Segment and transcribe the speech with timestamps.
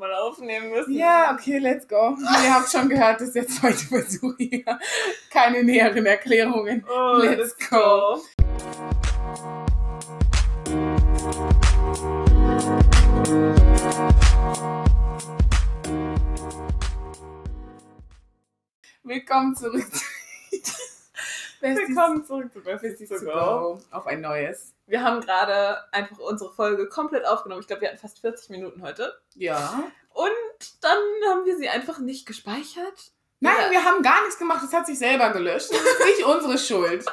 [0.00, 0.92] nochmal aufnehmen müssen.
[0.94, 2.16] Ja, okay, let's go.
[2.44, 4.64] Ihr habt schon gehört, das ist der zweite Versuch hier.
[5.30, 6.84] Keine näheren Erklärungen.
[6.88, 8.20] Oh, Let's go.
[19.02, 19.86] Willkommen zurück.
[19.92, 20.04] zu-
[21.60, 23.32] Besties Willkommen zurück zu Besties Besties to to go.
[23.32, 23.80] go.
[23.90, 24.72] Auf ein neues.
[24.90, 27.60] Wir haben gerade einfach unsere Folge komplett aufgenommen.
[27.60, 29.20] Ich glaube, wir hatten fast 40 Minuten heute.
[29.36, 29.84] Ja.
[30.12, 30.30] Und
[30.82, 30.98] dann
[31.28, 33.12] haben wir sie einfach nicht gespeichert.
[33.38, 33.70] Nein, Ja.
[33.70, 34.62] wir haben gar nichts gemacht.
[34.64, 35.70] Es hat sich selber gelöscht.
[35.70, 37.04] Das ist nicht unsere Schuld.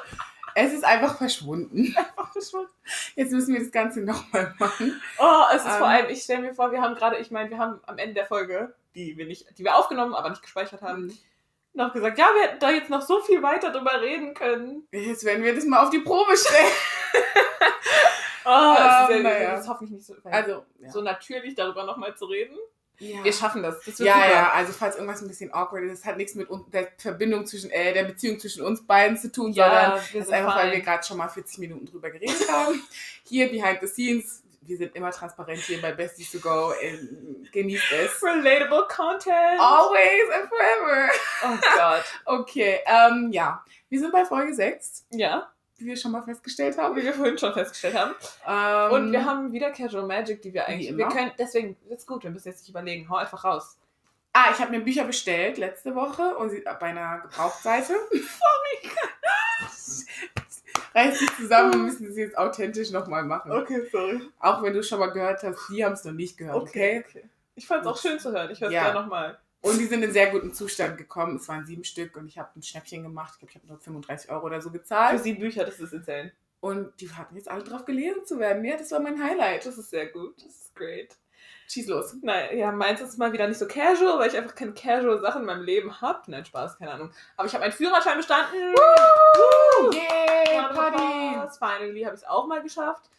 [0.55, 1.93] Es ist einfach verschwunden.
[1.95, 2.71] Einfach verschwunden.
[3.15, 4.99] Jetzt müssen wir das Ganze nochmal machen.
[5.19, 5.77] Oh, es ist Ähm.
[5.77, 8.15] vor allem, ich stelle mir vor, wir haben gerade, ich meine, wir haben am Ende
[8.15, 11.15] der Folge, die wir nicht, die wir aufgenommen, aber nicht gespeichert haben,
[11.77, 14.87] noch gesagt, ja, wir hätten da jetzt noch so viel weiter drüber reden können.
[14.91, 16.71] Jetzt werden wir das mal auf die Probe stellen.
[18.49, 19.51] Oh, ist Ähm, ja, naja.
[19.51, 20.89] das ist hoffentlich nicht so, Also, ja.
[20.89, 22.55] so natürlich darüber nochmal zu reden.
[22.97, 23.21] ja.
[23.21, 23.81] Wir schaffen das.
[23.83, 24.31] das Ja, super.
[24.31, 27.69] ja, also falls irgendwas ein bisschen awkward ist, das hat nichts mit der Verbindung zwischen,
[27.71, 30.63] äh, der Beziehung zwischen uns beiden zu tun, sondern Ja, wir das ist einfach, weil
[30.69, 30.71] fein.
[30.71, 32.81] wir gerade schon mal 40 Minuten drüber geredet haben.
[33.25, 36.73] Hier, behind the scenes, wir sind immer transparent hier bei Besties to Go.
[36.81, 36.97] Äh,
[37.51, 38.21] genießt es.
[38.23, 39.59] Relatable Content.
[39.59, 41.09] Always and forever.
[41.45, 42.03] Oh Gott.
[42.25, 43.63] Okay, ähm, ja.
[43.89, 46.95] Wir sind bei Folge 6, Ja, wie wir schon mal festgestellt haben.
[46.95, 48.13] wie wir vorhin schon festgestellt haben.
[48.45, 50.89] Ähm, Und wir haben wieder Casual Magic, die wir eigentlich.
[50.91, 51.13] Wie Wir immer.
[51.15, 53.07] können, deswegen ist gut, wir müssen jetzt nicht überlegen.
[53.09, 53.77] Hau einfach raus.
[54.33, 57.93] Ah, ich habe mir Bücher bestellt letzte Woche und sie bei einer Gebrauchtseite.
[58.11, 58.91] Sorry.
[60.95, 63.51] Reiß dich zusammen, wir müssen es jetzt authentisch nochmal machen.
[63.51, 64.21] Okay, sorry.
[64.39, 67.03] Auch wenn du schon mal gehört hast, die haben es noch nicht gehört, okay?
[67.05, 67.29] Okay, okay.
[67.55, 68.51] Ich fand es auch schön zu hören.
[68.51, 68.83] Ich höre es Ja.
[68.85, 69.37] gerne nochmal.
[69.61, 71.37] Und die sind in sehr gutem Zustand gekommen.
[71.37, 73.33] Es waren sieben Stück und ich habe ein Schnäppchen gemacht.
[73.33, 75.21] Ich glaube, ich habe nur 35 Euro oder so Für gezahlt.
[75.23, 76.31] sieben Bücher, das ist insane.
[76.59, 78.63] Und die hatten jetzt alle drauf gelesen zu werden.
[78.63, 79.65] Ja, das war mein Highlight.
[79.65, 80.35] Das ist sehr gut.
[80.37, 81.15] Das ist great.
[81.69, 82.15] Schieß los.
[82.21, 85.41] Nein, ja, meins ist mal wieder nicht so casual, weil ich einfach keine casual Sachen
[85.41, 86.21] in meinem Leben habe.
[86.27, 87.11] Nein, Spaß, keine Ahnung.
[87.35, 88.73] Aber ich habe meinen Führerschein bestanden.
[88.73, 89.91] Woo!
[89.91, 91.57] Yay, Round of Party!
[91.59, 93.09] Finally habe ich es auch mal geschafft.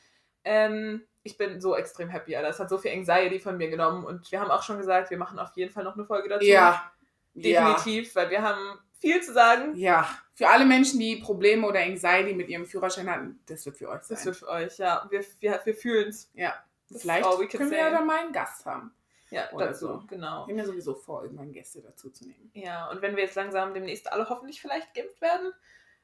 [0.44, 2.48] Ähm, ich bin so extrem happy, Alter.
[2.48, 4.04] Es hat so viel Anxiety von mir genommen.
[4.06, 6.47] Und wir haben auch schon gesagt, wir machen auf jeden Fall noch eine Folge dazu.
[6.47, 6.91] Ja.
[7.34, 9.76] Definitiv, weil wir haben viel zu sagen.
[9.76, 10.00] Ja.
[10.00, 10.08] Ja.
[10.34, 14.03] Für alle Menschen, die Probleme oder Anxiety mit ihrem Führerschein hatten, das wird für euch
[14.04, 14.16] sein.
[14.16, 15.06] Das wird für euch, ja.
[15.10, 16.31] Wir, wir, wir fühlen es.
[16.32, 16.54] ja.
[16.91, 18.94] Das Vielleicht können wir ja dann mal einen Gast haben.
[19.31, 20.03] Ja, Oder dazu, so.
[20.09, 20.47] genau.
[20.47, 22.50] Wir haben ja sowieso vor, irgendwann Gäste dazu zu nehmen.
[22.54, 25.53] Ja, und wenn wir jetzt langsam demnächst alle hoffentlich vielleicht geimpft werden,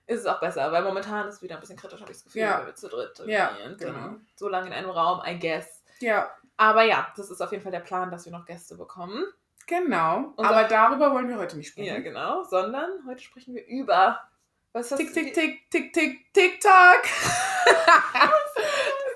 [0.06, 2.24] ist es auch besser, weil momentan ist es wieder ein bisschen kritisch, habe ich das
[2.24, 2.58] Gefühl, Ja.
[2.58, 4.16] weil wir zu dritt Ja, genau.
[4.36, 5.82] so lange in einem Raum, I guess.
[6.00, 9.24] Ja, Aber ja, das ist auf jeden Fall der Plan, dass wir noch Gäste bekommen.
[9.66, 10.32] genau.
[10.36, 12.04] Und Aber darüber wollen wir heute nicht Ja, sprechen.
[12.04, 12.42] genau.
[12.44, 14.20] Sondern heute sprechen wir über.
[14.74, 14.98] Was ist das?
[14.98, 17.02] Tick, tick, tick, tick, tick, TikTok.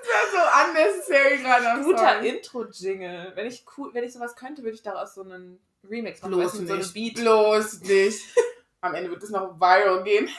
[0.09, 1.83] Das war so unnecessary gerade.
[1.83, 2.21] Guter.
[2.21, 3.31] Intro-Jingle.
[3.35, 6.33] Wenn ich cool, wenn ich sowas könnte, würde ich daraus so einen Remix machen.
[6.33, 6.93] Bloß du, so einen nicht.
[6.93, 7.15] Beat.
[7.15, 8.23] Bloß nicht.
[8.81, 10.29] Am Ende wird es noch viral gehen.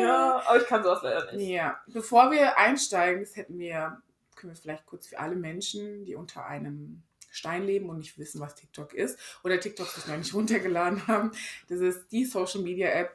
[0.00, 1.48] Ja, aber ich kann sowas leider nicht.
[1.48, 4.02] Ja, bevor wir einsteigen, das hätten wir,
[4.34, 8.40] können wir vielleicht kurz für alle Menschen, die unter einem Stein leben und nicht wissen,
[8.40, 11.30] was TikTok ist oder TikTok sich noch nicht runtergeladen haben.
[11.68, 13.14] Das ist die Social Media App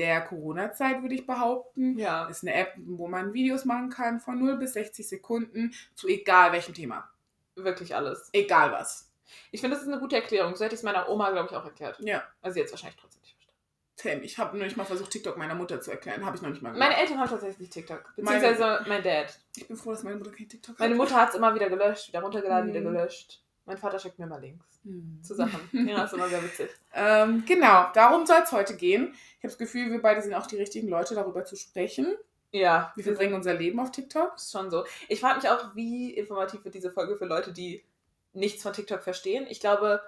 [0.00, 1.98] der Corona-Zeit, würde ich behaupten.
[1.98, 2.26] Ja.
[2.28, 6.52] Ist eine App, wo man Videos machen kann von 0 bis 60 Sekunden zu egal
[6.52, 7.08] welchem Thema.
[7.54, 8.30] Wirklich alles.
[8.32, 9.10] Egal was.
[9.50, 10.56] Ich finde, das ist eine gute Erklärung.
[10.56, 11.98] So hätte ich es meiner Oma, glaube ich, auch erklärt.
[12.00, 13.60] Ja, Also jetzt wahrscheinlich trotzdem nicht verstanden.
[13.96, 16.24] Tim, ich habe noch nicht mal versucht, TikTok meiner Mutter zu erklären.
[16.24, 16.88] Habe ich noch nicht mal gemacht.
[16.88, 18.12] Meine Eltern haben tatsächlich TikTok.
[18.16, 19.38] Beziehungsweise mein Dad.
[19.56, 20.80] ich bin froh, dass meine Mutter kein TikTok hat.
[20.80, 22.74] Meine Mutter hat es immer wieder gelöscht, wieder runtergeladen, Mhm.
[22.74, 23.42] wieder gelöscht.
[23.70, 25.20] Mein Vater schickt mir mal Links Hm.
[25.22, 25.60] zu Sachen.
[25.88, 26.68] Ja, ist immer sehr witzig.
[26.92, 29.12] Ähm, genau, darum soll es heute gehen.
[29.14, 32.16] Ich habe das Gefühl, wir beide sind auch die richtigen Leute, darüber zu sprechen.
[32.50, 34.34] Ja, Wir verbringen unser Leben auf TikTok.
[34.34, 34.84] ist schon so.
[35.08, 37.84] Ich frage mich auch, wie informativ wird diese Folge für Leute, die
[38.32, 39.46] nichts von TikTok verstehen.
[39.48, 40.02] Ich glaube,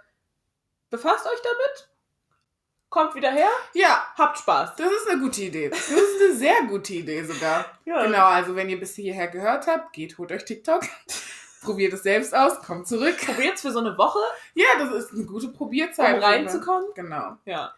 [0.91, 1.89] befasst euch damit,
[2.89, 4.75] kommt wieder her, Ja, habt Spaß.
[4.75, 5.69] das ist eine gute Idee.
[5.69, 7.65] Das ist eine sehr gute Idee sogar.
[7.85, 8.05] Ja.
[8.07, 10.83] Genau, also wenn ihr bis hierher gehört habt, geht, holt euch TikTok.
[11.63, 13.17] Probiert es selbst aus, kommt zurück.
[13.25, 14.19] Probiert's für so eine Woche,
[14.55, 16.23] Ja, das ist eine gute um Probierzeit.
[16.23, 16.89] reinzukommen.
[16.95, 17.37] Genau.
[17.45, 17.75] Ja.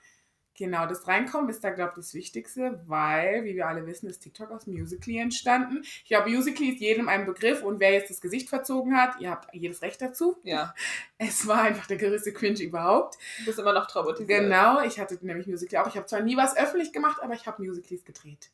[0.57, 4.21] Genau, das Reinkommen ist da, glaube ich, das Wichtigste, weil, wie wir alle wissen, ist
[4.21, 5.81] TikTok aus Musically entstanden.
[5.83, 9.31] Ich glaube, Musically ist jedem ein Begriff und wer jetzt das Gesicht verzogen hat, ihr
[9.33, 10.37] habt jedes Recht dazu.
[10.45, 10.73] Ja.
[11.19, 13.17] Es war einfach der größte Cringe überhaupt.
[13.39, 14.29] Du bist immer noch traumatisiert.
[14.43, 15.89] Genau, ich hatte nämlich Musical auch.
[15.89, 18.51] Ich habe zwar nie was öffentlich gemacht, aber ich habe Musicals gedreht.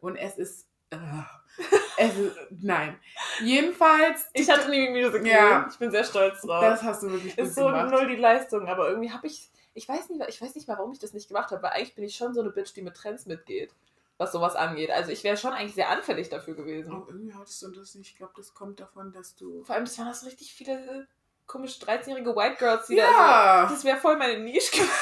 [0.00, 0.66] Und es ist.
[0.92, 1.64] Äh,
[1.98, 2.98] es ist nein.
[3.40, 4.28] Jedenfalls.
[4.32, 5.26] Ich hatte nie ein Musical.
[5.26, 5.66] Ja.
[5.70, 6.62] Ich bin sehr stolz drauf.
[6.62, 7.90] Das hast du wirklich gut ist so gemacht.
[7.90, 10.92] null die Leistung, aber irgendwie habe ich, ich weiß nicht, ich weiß nicht mal, warum
[10.92, 12.94] ich das nicht gemacht habe, weil eigentlich bin ich schon so eine Bitch, die mit
[12.96, 13.74] Trends mitgeht,
[14.18, 14.90] was sowas angeht.
[14.90, 16.92] Also ich wäre schon eigentlich sehr anfällig dafür gewesen.
[16.94, 18.10] Oh, irgendwie hattest du das nicht.
[18.10, 19.62] Ich glaube, das kommt davon, dass du.
[19.64, 21.06] Vor allem, es waren so richtig viele
[21.46, 23.66] komische 13-jährige White Girls, die da Ja.
[23.68, 24.90] so, das wäre voll meine Nische gewesen.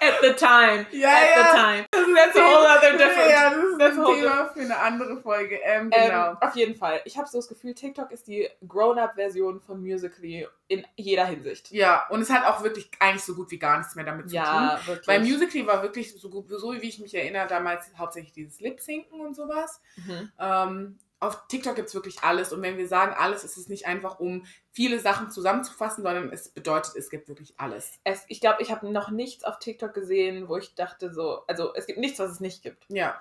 [0.00, 0.86] At the time.
[0.92, 1.44] Ja, At ja.
[1.44, 1.87] the time.
[2.18, 3.30] That's a whole other different.
[3.30, 5.58] Ja, das ist That's ein Thema für eine andere Folge.
[5.62, 6.30] Ähm, genau.
[6.30, 7.00] Ähm, auf jeden Fall.
[7.04, 11.70] Ich habe so das Gefühl, TikTok ist die Grown-Up-Version von Musically in jeder Hinsicht.
[11.70, 14.36] ja, und es hat auch wirklich eigentlich so gut wie gar nichts mehr damit zu
[14.36, 14.44] tun.
[14.44, 15.06] Ja, wirklich.
[15.06, 19.20] Bei Musically war wirklich so gut, so wie ich mich erinnere, damals hauptsächlich dieses Lip-Sinken
[19.20, 19.80] und sowas.
[19.96, 20.32] Mhm.
[20.38, 22.52] Ähm, auf TikTok gibt es wirklich alles.
[22.52, 26.48] Und wenn wir sagen alles, ist es nicht einfach, um viele Sachen zusammenzufassen, sondern es
[26.50, 27.98] bedeutet, es gibt wirklich alles.
[28.04, 31.74] Es, ich glaube, ich habe noch nichts auf TikTok gesehen, wo ich dachte so, also
[31.74, 32.84] es gibt nichts, was es nicht gibt.
[32.88, 33.20] Ja.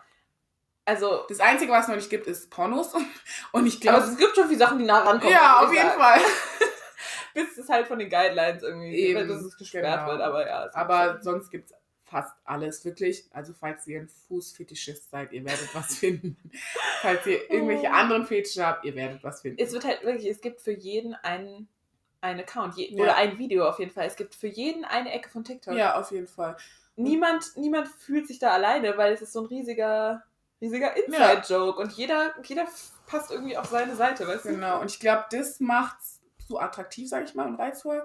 [0.85, 2.93] Also, Das Einzige, was es noch nicht gibt, ist Pornos.
[3.51, 5.33] Und ich aber glaube, es gibt schon viele Sachen, die nah rankommen.
[5.33, 5.99] ja, auf jeden sagen.
[5.99, 6.21] Fall.
[7.33, 10.11] Bis es halt von den Guidelines irgendwie, Eben, bis es gesperrt genau.
[10.11, 10.69] wird, aber ja.
[10.73, 11.76] Aber sonst gibt es
[12.09, 13.25] fast alles, wirklich.
[13.31, 16.37] Also falls ihr ein Fußfetischist seid, ihr werdet was finden.
[17.01, 17.93] falls ihr irgendwelche Oh.
[17.93, 19.61] anderen Fetische habt, ihr werdet was finden.
[19.61, 21.67] es wird halt wirklich, es gibt für jeden einen,
[22.21, 23.03] einen Account je, Ja.
[23.03, 24.07] oder ein Video auf jeden Fall.
[24.07, 25.75] Es gibt für jeden eine Ecke von TikTok.
[25.75, 26.55] ja, auf jeden Fall.
[26.95, 30.23] Niemand, niemand fühlt sich da alleine, weil es ist so ein riesiger,
[30.61, 32.65] riesiger Inside-Joke und jeder, jeder
[33.05, 34.49] passt irgendwie auf seine Seite, weißt du?
[34.49, 34.81] Genau.
[34.81, 38.03] Und ich glaube, das macht's so attraktiv, sag ich mal, und reizvoll.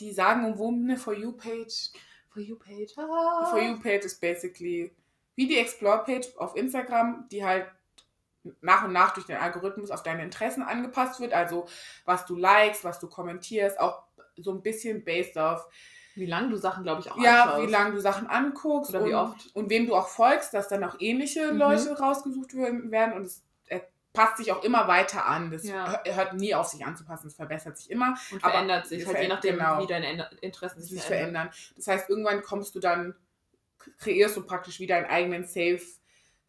[0.00, 1.90] Die sagen, um wo eine For You-Page.
[2.36, 2.92] For you page.
[2.94, 4.92] Die For You-Page ist basically
[5.36, 7.66] wie die Explore-Page auf Instagram, die halt
[8.60, 11.32] nach und nach durch den Algorithmus auf deine Interessen angepasst wird.
[11.32, 11.66] Also
[12.04, 14.02] was du likest, was du kommentierst, auch
[14.36, 15.66] so ein bisschen based auf,
[16.14, 17.66] Wie lange du Sachen, glaube ich, auch ja, anschaust.
[17.66, 19.56] wie lange du Sachen anguckst Oder und, wie oft.
[19.56, 21.58] und wem du auch folgst, dass dann auch ähnliche Mhm.
[21.58, 23.42] Leute rausgesucht werden und es
[24.16, 25.50] passt sich auch immer weiter an.
[25.50, 26.02] Das Ja.
[26.04, 27.28] hör- hört nie auf, sich anzupassen.
[27.28, 28.16] Es verbessert sich immer.
[28.32, 29.80] Und aber verändert sich, halt je nachdem, genau.
[29.82, 31.50] wie deine Interessen sich, sich verändern.
[31.76, 33.14] Das heißt, irgendwann kommst du dann,
[33.98, 35.80] kreierst du praktisch wieder einen eigenen Safe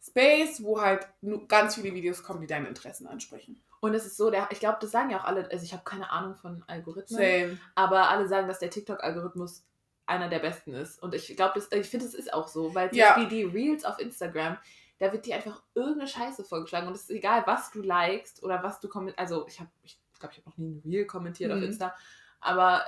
[0.04, 1.06] Space, wo halt
[1.48, 3.62] ganz viele Videos kommen, die deine Interessen ansprechen.
[3.80, 5.84] Und es ist so, der, ich glaube, das sagen ja auch alle, also ich habe
[5.84, 7.58] keine Ahnung von Algorithmen, Same.
[7.76, 9.64] aber alle sagen, dass der TikTok-Algorithmus
[10.06, 11.00] einer der besten ist.
[11.02, 13.22] Und ich glaube, ich finde, es ist auch so, weil Ja.
[13.24, 14.56] Die Reels auf Instagram,
[14.98, 18.62] da wird dir einfach irgendeine Scheiße vorgeschlagen und es ist egal, was du likest oder
[18.62, 19.18] was du kommentierst.
[19.18, 21.64] Also ich habe, ich glaube, ich habe noch nie ein Reel kommentiert auf Mhm.
[21.64, 21.94] Insta,
[22.40, 22.82] aber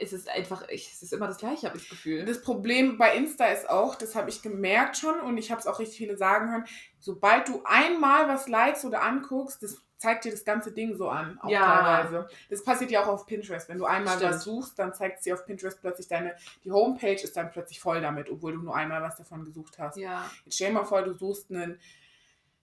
[0.00, 2.24] es ist einfach, ich, es ist immer das Gleiche, habe ich das Gefühl.
[2.24, 5.66] Das Problem bei Insta ist auch, das habe ich gemerkt schon und ich habe es
[5.66, 6.64] auch richtig viele sagen hören,
[6.98, 11.38] sobald du einmal was likest oder anguckst, das zeigt dir das ganze Ding so an,
[11.40, 11.64] auch Ja.
[11.64, 12.28] teilweise.
[12.50, 13.68] Das passiert ja auch auf Pinterest.
[13.68, 14.34] Wenn du einmal Stimmt.
[14.34, 16.34] was suchst, dann zeigt sie auf Pinterest plötzlich deine,
[16.64, 19.96] die Homepage ist dann plötzlich voll damit, obwohl du nur einmal was davon gesucht hast.
[19.96, 20.28] ja.
[20.44, 21.78] Jetzt stell dir mal vor, du suchst ein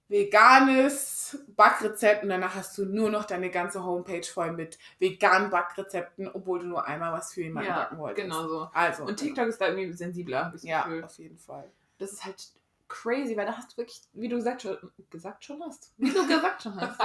[0.10, 6.28] veganes Backrezept und danach hast du nur noch deine ganze Homepage voll mit veganen Backrezepten,
[6.34, 8.26] obwohl du nur einmal was für jemanden Ja, backen wolltest.
[8.28, 8.70] genau so.
[8.74, 9.04] Also.
[9.04, 11.04] Und TikTok ist da irgendwie sensibler, habe ich das Ja, Gefühl.
[11.04, 11.72] auf jeden Fall.
[12.00, 12.44] Das ist halt
[12.90, 14.78] crazy, weil da hast du wirklich, wie du gesagt schon,
[15.10, 17.00] gesagt schon hast, wie du gesagt schon hast,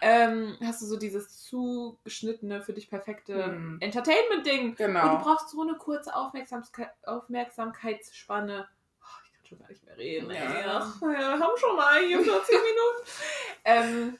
[0.00, 3.78] ähm, hast du so dieses zugeschnittene, für dich perfekte Hm.
[3.80, 4.70] Entertainment-Ding.
[4.70, 5.18] Und du Genau.
[5.18, 8.68] brauchst so eine kurze Aufmerksamkeit, Aufmerksamkeitsspanne.
[9.02, 10.30] Oh, ich kann schon gar nicht mehr reden.
[10.30, 10.80] Ja.
[10.82, 13.08] Ach, wir haben schon mal hier 40 Minuten.
[13.64, 14.18] Ähm,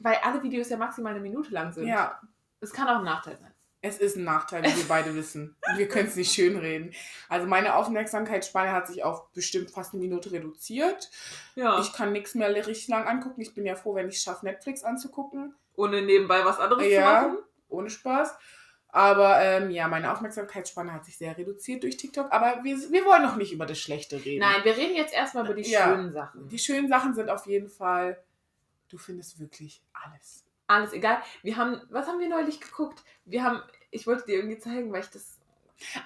[0.00, 1.86] weil alle Videos ja maximal eine Minute lang sind.
[1.86, 2.20] Ja,
[2.60, 3.47] Es kann auch ein Nachteil sein.
[3.80, 5.56] Es ist ein Nachteil, wie wir beide wissen.
[5.76, 6.92] Wir können es nicht schönreden.
[7.28, 11.10] Also meine Aufmerksamkeitsspanne hat sich auf bestimmt fast eine Minute reduziert.
[11.54, 11.78] Ja.
[11.80, 13.40] Ich kann nichts mehr richtig lang angucken.
[13.40, 15.54] Ich bin ja froh, wenn ich es schaffe, Netflix anzugucken.
[15.76, 16.98] Ohne nebenbei was anderes Ja.
[17.22, 17.38] zu machen.
[17.68, 18.36] Ohne Spaß.
[18.90, 22.32] Aber ähm, ja, meine Aufmerksamkeitsspanne hat sich sehr reduziert durch TikTok.
[22.32, 24.40] Aber wir, wir wollen noch nicht über das Schlechte reden.
[24.40, 25.84] Nein, wir reden jetzt erstmal über die Ja.
[25.84, 26.48] schönen Sachen.
[26.48, 28.18] Die schönen Sachen sind auf jeden Fall,
[28.88, 30.44] du findest wirklich alles.
[30.68, 31.20] Alles egal.
[31.42, 33.02] Wir haben, was haben wir neulich geguckt?
[33.24, 33.60] Wir haben,
[33.90, 35.34] ich wollte dir irgendwie zeigen, weil ich das.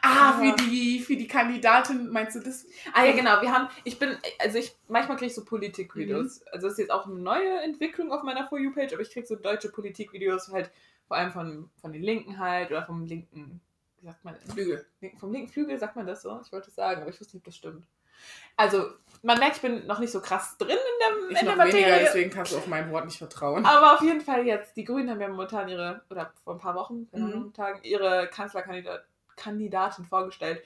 [0.02, 0.54] Ah, Ja.
[0.56, 2.66] für die, für die Kandidatin, meinst du das?
[2.92, 3.40] Ah ja, genau.
[3.40, 6.42] Wir haben, ich bin, also ich, manchmal kriege ich so Politikvideos.
[6.52, 9.26] Also das ist jetzt auch eine neue Entwicklung auf meiner For You-Page, aber ich kriege
[9.26, 10.70] so deutsche Politikvideos halt
[11.08, 13.60] vor allem von, von den Linken halt oder vom linken,
[14.00, 14.36] wie sagt man?
[14.36, 14.86] Flügel.
[15.18, 16.40] Vom linken Flügel sagt man das so?
[16.44, 17.86] Ich wollte es sagen, aber ich wusste nicht, ob das stimmt.
[18.56, 18.90] Also,
[19.22, 21.64] man merkt, ich bin noch nicht so krass drin in der, Ich in der noch
[21.64, 22.04] weniger, Materie.
[22.06, 23.64] deswegen kannst du auf mein Wort nicht vertrauen.
[23.64, 26.74] Aber auf jeden Fall jetzt, die Grünen haben ja momentan ihre, oder vor ein paar
[26.74, 27.52] Wochen, Mhm.
[27.54, 29.04] Tagen, ihre Kanzlerkandidatin
[29.36, 30.62] Kandidatin vorgestellt.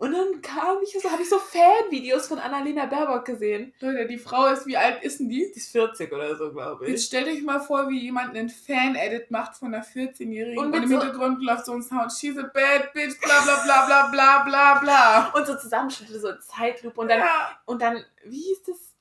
[0.00, 3.74] Und dann kam ich so, habe ich so Fanvideos von Annalena Baerbock gesehen.
[3.80, 5.50] Leute, die Frau ist, wie alt ist denn die?
[5.52, 7.06] Die ist 40 oder so, glaube Jetzt ich.
[7.08, 10.88] stellt euch mal vor, wie jemand einen Fan-Edit macht von einer 14-Jährigen Und und, im
[10.88, 14.44] so- Hintergrund läuft so ein Sound, she's a bad bitch, bla bla bla bla bla
[14.44, 15.32] bla bla.
[15.38, 16.98] Und so Zusammenschnitte, so Zeitlupe.
[16.98, 17.60] Und dann, ja.
[17.66, 18.94] und dann, wie hieß das?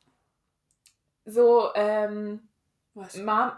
[1.25, 2.41] So, ähm,
[2.93, 3.15] Was?
[3.17, 3.57] Ma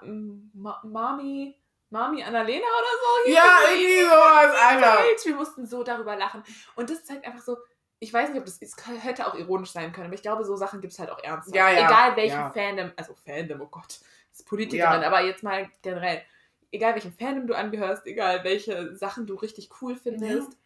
[0.54, 1.56] Ma Mami,
[1.92, 3.32] Mami Annalena oder so?
[3.32, 5.04] Ja, irgendwie sowas, Alter.
[5.24, 6.44] Wir mussten so darüber lachen.
[6.76, 7.58] Und das zeigt einfach so,
[8.00, 10.56] ich weiß nicht, ob das es hätte auch ironisch sein können, aber ich glaube, so
[10.56, 11.54] Sachen gibt es halt auch ernst.
[11.54, 12.50] Ja, ja, Egal welchen ja.
[12.50, 14.00] Fandom, also Fandom, oh Gott,
[14.32, 16.24] ist Politikerin, aber jetzt mal generell,
[16.72, 20.58] egal welchen Fandom du angehörst, egal welche Sachen du richtig cool findest,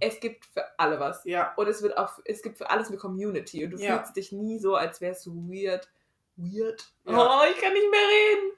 [0.00, 1.24] es gibt für alle was.
[1.26, 1.52] Ja.
[1.56, 4.58] Und es wird auch, es gibt für alles eine Community und du fühlst dich nie
[4.58, 5.88] so, als wärst du weird.
[6.36, 6.90] Weird?
[7.04, 8.52] Oh, ich kann nicht mehr reden.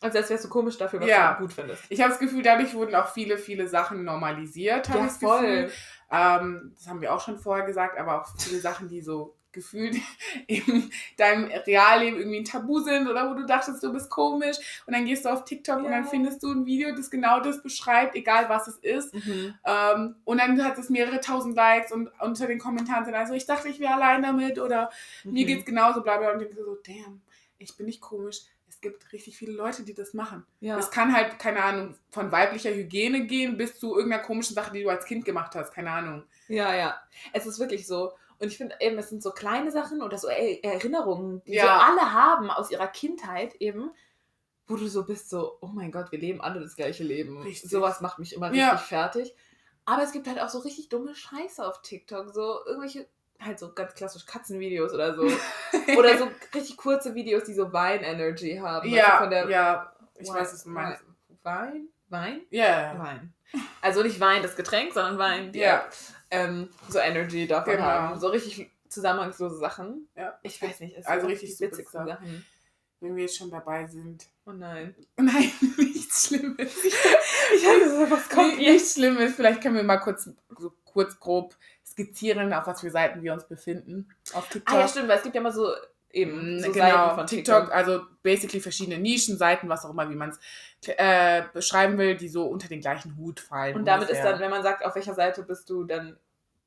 [0.00, 1.34] Also als wärst du komisch dafür, was Ja.
[1.34, 1.82] du gut findest.
[1.88, 5.70] Ich habe das Gefühl, dadurch wurden auch viele, viele Sachen normalisiert, habe ich das Gefühl.
[6.10, 9.96] Ähm, das haben wir auch schon vorher gesagt, aber auch viele Sachen, die so gefühlt
[10.48, 14.92] in deinem Realleben irgendwie ein Tabu sind oder wo du dachtest, du bist komisch und
[14.94, 15.90] dann gehst du auf TikTok und Ja.
[15.92, 19.14] dann findest du ein Video, das genau das beschreibt, egal was es ist.
[19.14, 19.54] Mhm.
[19.64, 23.46] Ähm, und dann hat es mehrere tausend Likes und unter den Kommentaren sind also, ich
[23.46, 24.90] dachte, ich wäre allein damit oder
[25.24, 25.46] mir Mhm.
[25.46, 26.32] geht's genauso, bla bla.
[26.32, 27.22] Und ich denke so, damn,
[27.56, 28.42] ich bin nicht komisch.
[28.76, 30.44] Es gibt richtig viele Leute, die das machen.
[30.60, 30.76] Ja.
[30.78, 34.82] Es kann halt, keine Ahnung, von weiblicher Hygiene gehen bis zu irgendeiner komischen Sache, die
[34.82, 35.72] du als Kind gemacht hast.
[35.72, 36.24] Keine Ahnung.
[36.48, 37.00] Ja, ja.
[37.32, 38.12] Es ist wirklich so.
[38.38, 41.62] Und ich finde eben, es sind so kleine Sachen oder so Er- Erinnerungen, die Ja.
[41.62, 43.92] so alle haben aus ihrer Kindheit eben,
[44.66, 47.40] wo du so bist, so, oh mein Gott, wir leben alle das gleiche Leben.
[47.40, 47.70] Richtig.
[47.70, 48.76] Sowas macht mich immer richtig Ja.
[48.76, 49.34] fertig.
[49.86, 52.34] Aber es gibt halt auch so richtig dumme Scheiße auf TikTok.
[52.34, 53.08] So irgendwelche,
[53.40, 55.22] halt so ganz klassisch Katzenvideos oder so.
[55.96, 58.88] oder so richtig kurze Videos, die so Wein-Energy haben.
[58.88, 61.02] du, ja, von der ja, ich Wein- weiß, was du meinst.
[61.42, 61.88] Wein?
[62.08, 62.40] Wein?
[62.50, 63.32] Ja, Wein.
[63.80, 65.84] Also nicht Wein, das Getränk, sondern Wein, die ja.
[66.30, 67.84] ähm, so Energy davon Genau.
[67.84, 68.20] haben.
[68.20, 70.08] So richtig zusammenhangslose Sachen.
[70.16, 70.38] ja.
[70.42, 72.06] Ich weiß nicht, es Also sind richtig Superstar.
[72.06, 72.44] Sachen.
[73.00, 74.26] Wenn wir jetzt schon dabei sind.
[74.46, 74.94] Oh nein.
[75.18, 76.84] Nein, nichts Schlimmes.
[76.84, 76.94] Ich
[77.64, 79.34] weiß, was kommt Nee, nichts Schlimmes.
[79.34, 81.54] Vielleicht können wir mal kurz, so kurz grob
[81.96, 84.08] skizzieren, auf was für Seiten wir uns befinden.
[84.34, 84.74] Auf TikTok.
[84.74, 85.68] Ah ja, stimmt, weil es gibt ja immer so
[86.10, 87.74] eben Mm, so genau, Seiten von TikTok, TikTok.
[87.74, 90.38] also basically verschiedene Nischenseiten, was auch immer, wie man es
[90.86, 93.74] äh, beschreiben will, die so unter den gleichen Hut fallen.
[93.76, 94.32] Und damit ist ungefähr.
[94.32, 96.16] dann, wenn man sagt, auf welcher Seite bist du, dann,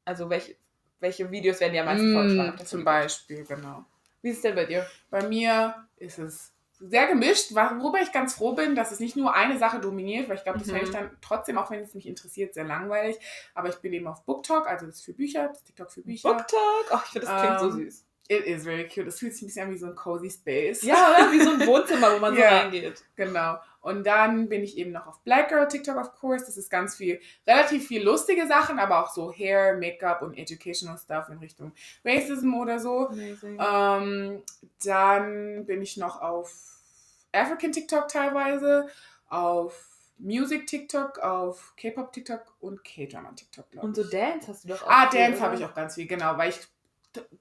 [0.05, 0.55] also welche,
[0.99, 2.65] welche Videos werden dir am meisten Mm, vorgeschlagen?
[2.65, 3.85] zum Beispiel, genau.
[4.21, 4.85] Wie ist es denn bei dir?
[5.09, 9.33] Bei mir ist es sehr gemischt, worüber ich ganz froh bin, dass es nicht nur
[9.35, 10.71] eine Sache dominiert, weil ich glaube, das Mhm.
[10.71, 13.17] fände ich dann trotzdem, auch wenn es mich interessiert, sehr langweilig.
[13.53, 16.29] Aber ich bin eben auf BookTok, also das ist für Bücher, das TikTok für Bücher.
[16.33, 16.85] BookTok?
[16.91, 18.05] Ach, ich finde, das klingt so Ähm, süß.
[18.31, 19.07] It is very cute.
[19.07, 20.83] Das fühlt sich ein bisschen an wie so ein cozy Space.
[20.83, 21.31] Ja, oder?
[21.31, 22.59] Wie so ein Wohnzimmer, wo man so Ja.
[22.59, 23.03] reingeht.
[23.15, 23.57] Genau.
[23.81, 26.45] Und dann bin ich eben noch auf Black Girl TikTok, of course.
[26.45, 30.97] Das ist ganz viel, relativ viel lustige Sachen, aber auch so Hair, Make-up und Educational
[30.97, 31.71] Stuff in Richtung
[32.03, 33.09] Racism oder so.
[33.57, 34.43] Ähm,
[34.83, 36.79] dann bin ich noch auf
[37.31, 38.87] African TikTok teilweise,
[39.29, 39.85] auf
[40.17, 44.03] Music TikTok, auf K-Pop TikTok und K-Drama TikTok, glaube Und ich.
[44.03, 44.89] so Dance hast du doch auch.
[44.89, 46.59] Ah, Dance habe ich auch ganz viel, genau, weil ich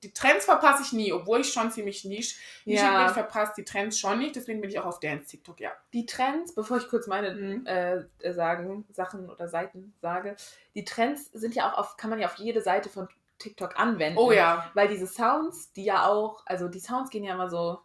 [0.03, 3.07] die Trends verpasse ich nie, obwohl ich schon ziemlich nisch, nischig bin, Ja.
[3.07, 5.71] ich verpasse die Trends schon nicht, deswegen bin ich auch auf Dance TikTok, ja.
[5.93, 7.67] Die Trends, bevor ich kurz meine Mhm.
[7.67, 10.37] äh, äh, sagen, Sachen oder Seiten sage,
[10.75, 13.09] die Trends sind ja auch auf, kann man ja auf jede Seite von
[13.39, 14.19] TikTok anwenden.
[14.19, 17.79] Oh ja, Weil diese Sounds, die ja auch, also die Sounds gehen ja immer so,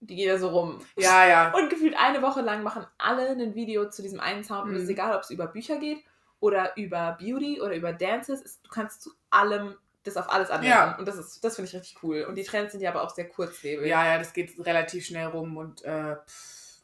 [0.00, 0.80] die gehen ja so rum.
[0.96, 1.52] ja, ja.
[1.56, 4.64] Und gefühlt eine Woche lang machen alle ein Video zu diesem einen Sound.
[4.68, 4.94] Und es ist Mhm.
[4.94, 6.02] egal, ob es über Bücher geht
[6.40, 8.40] oder über Beauty oder über Dances.
[8.42, 9.76] Es, du kannst zu allem
[10.08, 10.70] das auf alles anwenden.
[10.70, 10.96] Ja.
[10.98, 12.24] Und das ist, das finde ich richtig cool.
[12.24, 13.86] Und die Trends sind ja aber auch sehr kurzlebig.
[13.86, 16.16] Ja, ja, das geht relativ schnell rum und äh,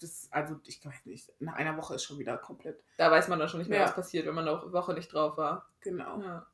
[0.01, 2.83] das, also ich weiß nicht, nach einer Woche ist schon wieder komplett.
[2.99, 3.85] Da weiß man dann schon nicht mehr, Ja.
[3.87, 5.67] was passiert, wenn man eine Woche nicht drauf war.
[5.81, 6.21] Genau.
[6.21, 6.47] Ja.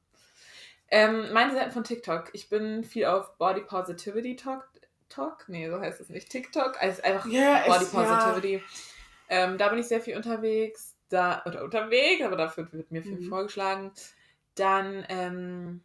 [0.88, 2.30] Ähm, meine Seiten von TikTok.
[2.32, 4.68] Ich bin viel auf Body Positivity Talk.
[5.08, 5.44] Talk?
[5.48, 6.30] Nee, so heißt es nicht.
[6.30, 6.80] TikTok.
[6.80, 7.90] Also einfach Ja, Body ja.
[7.90, 8.64] Positivity.
[9.28, 10.96] Ähm, da bin ich sehr viel unterwegs.
[11.08, 13.28] Da, oder unterwegs, aber dafür wird mir viel Mhm.
[13.28, 13.90] vorgeschlagen.
[14.54, 15.82] Dann ähm,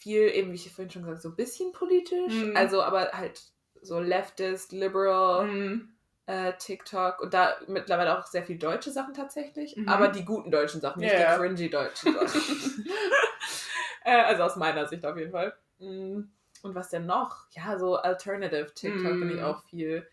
[0.00, 2.32] viel, eben wie ich vorhin schon gesagt habe, so ein bisschen politisch.
[2.32, 2.56] Mhm.
[2.56, 3.40] Also aber halt
[3.82, 5.88] so leftist, liberal Mhm.
[6.26, 9.88] äh, TikTok und da mittlerweile auch sehr viel deutsche Sachen tatsächlich, Mhm.
[9.88, 11.32] aber die guten deutschen Sachen, nicht ja.
[11.34, 12.84] die cringy deutschen Sachen.
[14.04, 15.54] äh, also aus meiner Sicht auf jeden Fall.
[15.78, 16.20] Mm,
[16.62, 17.46] Und was denn noch?
[17.52, 19.44] Ja, so Alternative TikTok bin ich Mhm.
[19.44, 20.06] auch viel.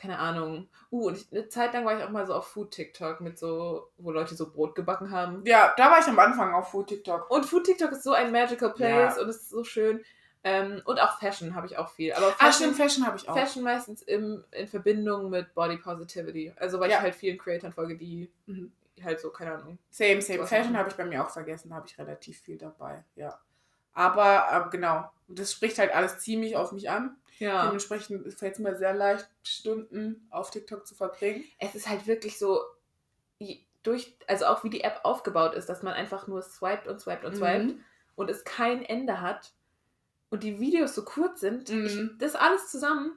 [0.00, 0.68] Keine Ahnung.
[0.90, 3.38] Uh, und ich, eine Zeit lang war ich auch mal so auf Food TikTok mit
[3.38, 5.42] so, wo Leute so Brot gebacken haben.
[5.44, 7.30] Ja, da war ich am Anfang auf Food TikTok.
[7.30, 9.22] Und Food TikTok ist so ein magical place Ja.
[9.22, 10.02] und es ist so schön.
[10.42, 12.14] Ähm, und auch Fashion habe ich auch viel.
[12.14, 13.36] Aber Ah, Fashion, stimmt, Fashion habe ich auch.
[13.36, 16.50] Fashion meistens im, in Verbindung mit Body Positivity.
[16.56, 16.96] Also weil Ja.
[16.96, 18.72] ich halt vielen Creatoren folge, die Mhm.
[19.04, 19.78] halt so, keine Ahnung.
[19.90, 20.46] Same, same.
[20.46, 23.38] Fashion habe ich bei mir auch vergessen, da habe ich relativ viel dabei, ja.
[23.92, 27.16] Aber ähm, genau, das spricht halt alles ziemlich auf mich an.
[27.38, 27.64] Ja.
[27.64, 31.44] Dementsprechend fällt es mir sehr leicht, Stunden auf TikTok zu verbringen.
[31.58, 32.60] Es ist halt wirklich so,
[33.82, 37.24] durch, also auch wie die App aufgebaut ist, dass man einfach nur swiped und swiped
[37.24, 37.84] und swiped Mhm.
[38.14, 39.52] und es kein Ende hat
[40.28, 41.86] und die Videos so kurz sind, Mhm.
[41.86, 43.12] ich, das alles zusammen,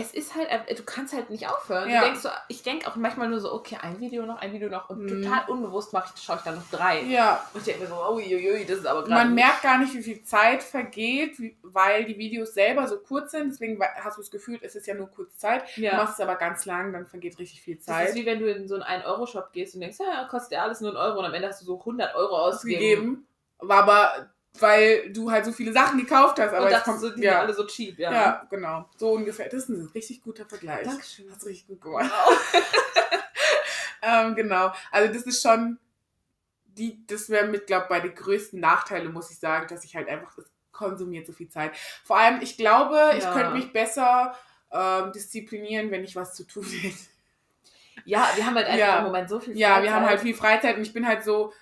[0.00, 1.88] es ist halt, äh, du kannst halt nicht aufhören.
[1.90, 2.00] Ja.
[2.00, 4.68] Du denkst so, ich denke auch manchmal nur so, okay, ein Video noch, ein Video
[4.68, 5.22] noch und Mhm.
[5.22, 7.02] total unbewusst mache ich, schaue ich dann noch drei.
[7.02, 9.14] Ja, Und ich denke mir so, uiuiui, das ist aber gerade.
[9.14, 13.32] man merkt gar nicht, wie viel Zeit vergeht, wie, weil die Videos selber so kurz
[13.32, 13.50] sind.
[13.52, 15.64] Deswegen we- hast du das Gefühl, es ist ja nur kurz Zeit.
[15.76, 15.96] Du ja.
[15.96, 18.08] machst es aber ganz lang, dann vergeht richtig viel Das Zeit.
[18.10, 20.80] ist wie wenn du in so einen 1-Euro-Shop gehst und denkst, ja, kostet ja alles
[20.80, 22.78] nur einen Euro und am Ende hast du so 100 Euro ausgegeben.
[22.78, 23.24] ausgegeben.
[23.60, 24.30] War aber,
[24.62, 26.48] weil du halt so viele Sachen gekauft hast.
[26.52, 27.32] Aber und es das kommt, so, die ja.
[27.32, 28.12] sind alle so cheap, ja.
[28.12, 28.46] ja.
[28.50, 28.88] genau.
[28.96, 29.46] So ungefähr.
[29.46, 30.84] Das ist ein richtig guter Vergleich.
[30.86, 31.30] Dankeschön.
[31.30, 32.10] Hast du richtig gut gemacht.
[34.02, 34.72] ähm, genau.
[34.90, 35.78] Also das ist schon,
[36.64, 40.08] die, das wäre mit, glaube bei den größten Nachteile, muss ich sagen, dass ich halt
[40.08, 41.72] einfach, es konsumiert so viel Zeit.
[42.04, 43.32] Vor allem, ich glaube, ich Ja.
[43.32, 44.34] könnte mich besser
[44.70, 46.94] ähm, disziplinieren, wenn ich was zu tun hätte.
[48.04, 48.98] Ja, wir haben halt einfach Ja.
[48.98, 50.08] im Moment so viel Ja, wir haben Freizeit.
[50.10, 51.52] halt viel Freizeit und ich bin halt so,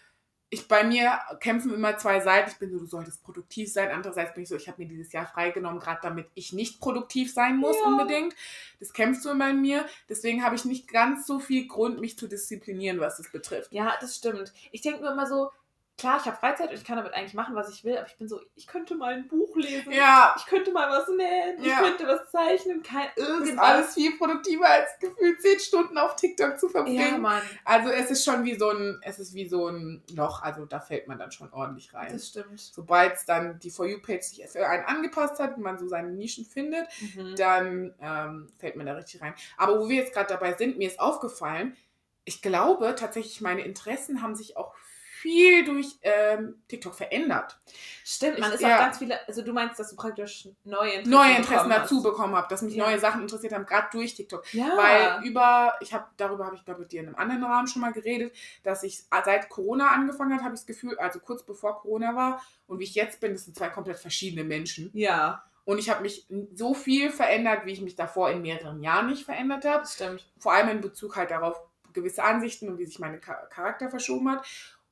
[0.49, 2.50] ich bei mir kämpfen immer zwei Seiten.
[2.50, 3.91] Ich bin so, du solltest produktiv sein.
[3.91, 7.33] Andererseits bin ich so, ich habe mir dieses Jahr freigenommen, gerade damit ich nicht produktiv
[7.33, 7.87] sein muss Ja.
[7.88, 8.35] unbedingt.
[8.79, 9.87] Das kämpft so immer in mir.
[10.09, 13.73] Deswegen habe ich nicht ganz so viel Grund, mich zu disziplinieren, was das betrifft.
[13.73, 14.53] Ja, das stimmt.
[14.71, 15.50] Ich denke nur immer so,
[15.99, 18.17] klar, ich habe Freizeit und ich kann damit eigentlich machen, was ich will, aber ich
[18.17, 19.93] bin so, ich könnte mal ein Buch lesen.
[19.93, 21.79] Ja, Ich könnte mal was nähen, ich Ja.
[21.81, 23.59] könnte was zeichnen, kein das ist irgendwas.
[23.65, 27.23] alles viel produktiver als gefühlt zehn Stunden auf TikTok zu Ja, verbringen.
[27.23, 30.43] Mann, also es ist schon wie so ein, es ist wie so ein Loch.
[30.43, 32.12] Also da fällt man dann schon ordentlich rein.
[32.12, 32.61] das stimmt.
[32.61, 36.11] Sobald es dann die For You-Page sich für einen angepasst hat und man so seine
[36.11, 37.37] Nischen findet, Mhm.
[37.37, 39.35] dann ähm, fällt man da richtig rein.
[39.57, 41.76] Aber wo wir jetzt gerade dabei sind, mir ist aufgefallen,
[42.25, 44.75] ich glaube tatsächlich, meine Interessen haben sich auch
[45.16, 47.58] viel durch ähm, TikTok verändert.
[48.04, 48.75] Stimmt, man Ich- ist ja.
[48.76, 51.82] auch ganz viele, also du meinst, dass du praktisch neue Interessen, Neue Interessen bekommen hast.
[51.82, 52.85] dazu bekommen habe, dass mich Ja.
[52.87, 54.44] neue Sachen interessiert haben, gerade durch TikTok.
[54.54, 54.76] Ja.
[54.76, 57.82] Weil über, ich habe darüber habe ich glaube mit dir in einem anderen Rahmen schon
[57.82, 61.80] mal geredet, dass ich seit Corona angefangen hat, habe ich das Gefühl, also kurz bevor
[61.80, 64.90] Corona war und wie ich jetzt bin, das sind zwei komplett verschiedene Menschen.
[64.94, 69.06] ja, Und ich habe mich so viel verändert, wie ich mich davor in mehreren Jahren
[69.08, 69.85] nicht verändert habe.
[69.87, 70.25] stimmt.
[70.38, 71.61] vor allem in Bezug halt darauf
[71.92, 74.46] gewisse Ansichten und wie sich mein Charakter verschoben hat.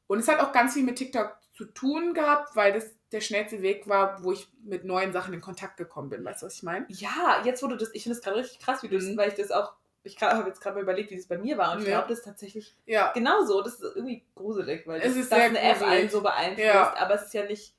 [0.06, 3.62] Und es hat auch ganz viel mit TikTok zu tun gehabt, weil das der schnellste
[3.62, 6.24] Weg war, wo ich mit neuen Sachen in Kontakt gekommen bin.
[6.24, 6.84] Weißt du, was ich meine?
[6.88, 9.16] Ja, jetzt wurde das, ich finde es gerade richtig krass, wie du das, Mhm.
[9.16, 11.72] weil ich das auch, ich habe jetzt gerade mal überlegt, wie das bei mir war
[11.72, 11.98] und ich Ja.
[11.98, 13.12] glaube, das ist tatsächlich Ja.
[13.12, 13.62] genauso.
[13.62, 16.00] Das ist irgendwie gruselig, weil Es das, ist sehr eine App gruselig.
[16.00, 16.94] einen so beeinflusst, Ja.
[16.98, 17.76] aber es ist ja nicht,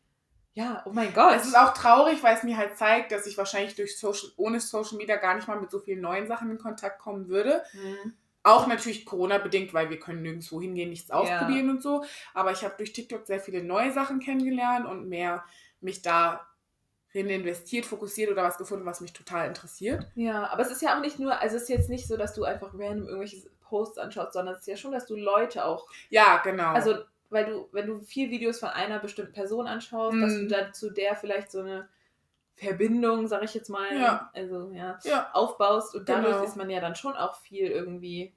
[0.54, 1.36] ja, oh mein Gott.
[1.36, 4.62] Es ist auch traurig, weil es mir halt zeigt, dass ich wahrscheinlich durch Social, ohne
[4.62, 7.62] Social Media gar nicht mal mit so vielen neuen Sachen in Kontakt kommen würde.
[7.74, 8.14] Mhm.
[8.46, 11.16] Auch natürlich Corona-bedingt, weil wir können nirgendwo hingehen, nichts Ja.
[11.16, 12.04] ausprobieren und so.
[12.34, 15.44] Aber ich habe durch TikTok sehr viele neue Sachen kennengelernt und mehr
[15.82, 16.48] mich da
[17.14, 20.06] investiert, fokussiert oder was gefunden, was mich total interessiert.
[20.16, 22.34] Ja, aber es ist ja auch nicht nur, also es ist jetzt nicht so, dass
[22.34, 25.88] du einfach random irgendwelche Posts anschaust, sondern es ist ja schon, dass du Leute auch,
[26.10, 26.74] Ja, genau.
[26.74, 26.98] also
[27.30, 30.50] weil du, wenn du vier Videos von einer bestimmten Person anschaust, dass du Mhm.
[30.50, 31.88] dann zu der vielleicht so eine
[32.56, 34.32] Verbindung, sag ich jetzt mal, Ja.
[34.34, 36.46] also ja, ja, aufbaust und dadurch Genau.
[36.46, 38.34] ist man ja dann schon auch viel irgendwie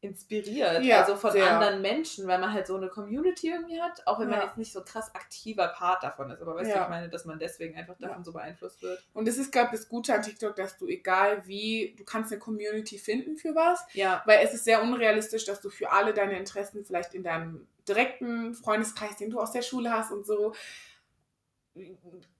[0.00, 1.50] inspiriert, Ja, also von sehr.
[1.50, 4.70] anderen Menschen, weil man halt so eine Community irgendwie hat, auch wenn man jetzt nicht
[4.70, 7.96] so krass aktiver Part davon ist, aber weißt du, ich meine, dass man deswegen einfach
[7.98, 9.02] davon so beeinflusst wird.
[9.14, 12.30] und es ist, glaube ich, das Gute an TikTok, dass du egal wie, du kannst
[12.32, 16.12] eine Community finden für was, Ja, weil es ist sehr unrealistisch, dass du für alle
[16.12, 20.54] deine Interessen vielleicht in deinem direkten Freundeskreis, den du aus der Schule hast und so,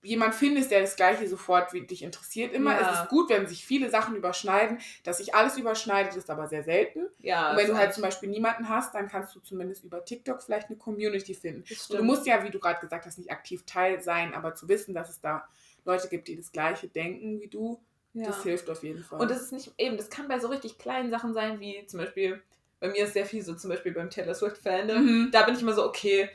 [0.02, 2.52] jemand findest, der das Gleiche sofort wie dich interessiert.
[2.52, 2.92] Immer Ja.
[2.92, 4.78] es ist gut, wenn sich viele Sachen überschneiden.
[5.02, 7.08] Dass sich alles überschneidet, ist aber sehr selten.
[7.18, 7.50] ja.
[7.50, 10.42] und wenn du halt ist zum Beispiel niemanden hast, dann kannst du zumindest über TikTok
[10.42, 11.64] vielleicht eine Community finden.
[11.90, 14.94] Du musst ja, wie du gerade gesagt hast, nicht aktiv Teil sein, aber zu wissen,
[14.94, 15.48] dass es da
[15.84, 18.26] Leute gibt, die das Gleiche denken wie du, ja.
[18.26, 19.20] das hilft auf jeden Fall.
[19.20, 22.00] Und das ist nicht, eben, das kann bei so richtig kleinen Sachen sein, wie zum
[22.00, 22.42] Beispiel,
[22.80, 25.04] bei mir ist sehr viel so, zum Beispiel beim Taylor Swift-Fandom.
[25.04, 25.30] Mhm.
[25.32, 26.30] Da bin ich immer so, okay,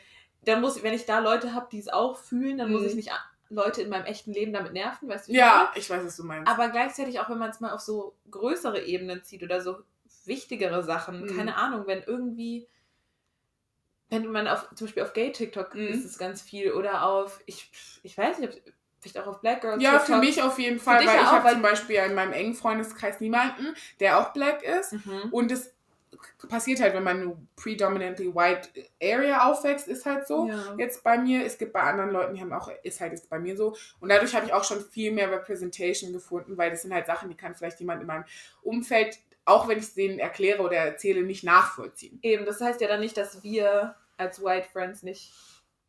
[0.46, 2.88] dann muss wenn ich da Leute habe, die es auch fühlen, dann muss Mhm.
[2.88, 5.34] ich nicht a- Leute in meinem echten Leben damit nerven, weißt du?
[5.34, 6.52] ja, ich weiß, was du meinst.
[6.52, 9.78] Aber gleichzeitig auch, wenn man es mal auf so größere Ebenen zieht oder so
[10.26, 11.36] wichtigere Sachen, Mhm.
[11.36, 12.68] keine Ahnung, wenn irgendwie,
[14.10, 15.88] wenn man auf, zum Beispiel auf Gay-TikTok Mhm.
[15.88, 17.72] ist es ganz viel oder auf, ich,
[18.04, 20.08] ich weiß nicht, ob, vielleicht auch auf Black Girl ja, TikTok.
[20.08, 23.74] für mich auf jeden Fall, weil ich habe zum Beispiel in meinem engen Freundeskreis niemanden,
[24.00, 24.94] der auch black ist.
[24.94, 25.30] Mhm.
[25.32, 25.74] Und es
[26.48, 28.70] passiert halt, wenn man eine predominantly white
[29.02, 30.48] area aufwächst, ist halt so.
[30.48, 30.76] Ja.
[30.78, 33.40] Jetzt bei mir, es gibt bei anderen Leuten, die haben auch, ist halt jetzt bei
[33.40, 33.76] mir so.
[34.00, 37.30] Und dadurch habe ich auch schon viel mehr Representation gefunden, weil das sind halt Sachen,
[37.30, 38.26] die kann vielleicht jemand in meinem
[38.62, 42.20] Umfeld, auch wenn ich es denen erkläre oder erzähle, nicht nachvollziehen.
[42.22, 45.34] Eben, das heißt ja dann nicht, dass wir als White Friends nicht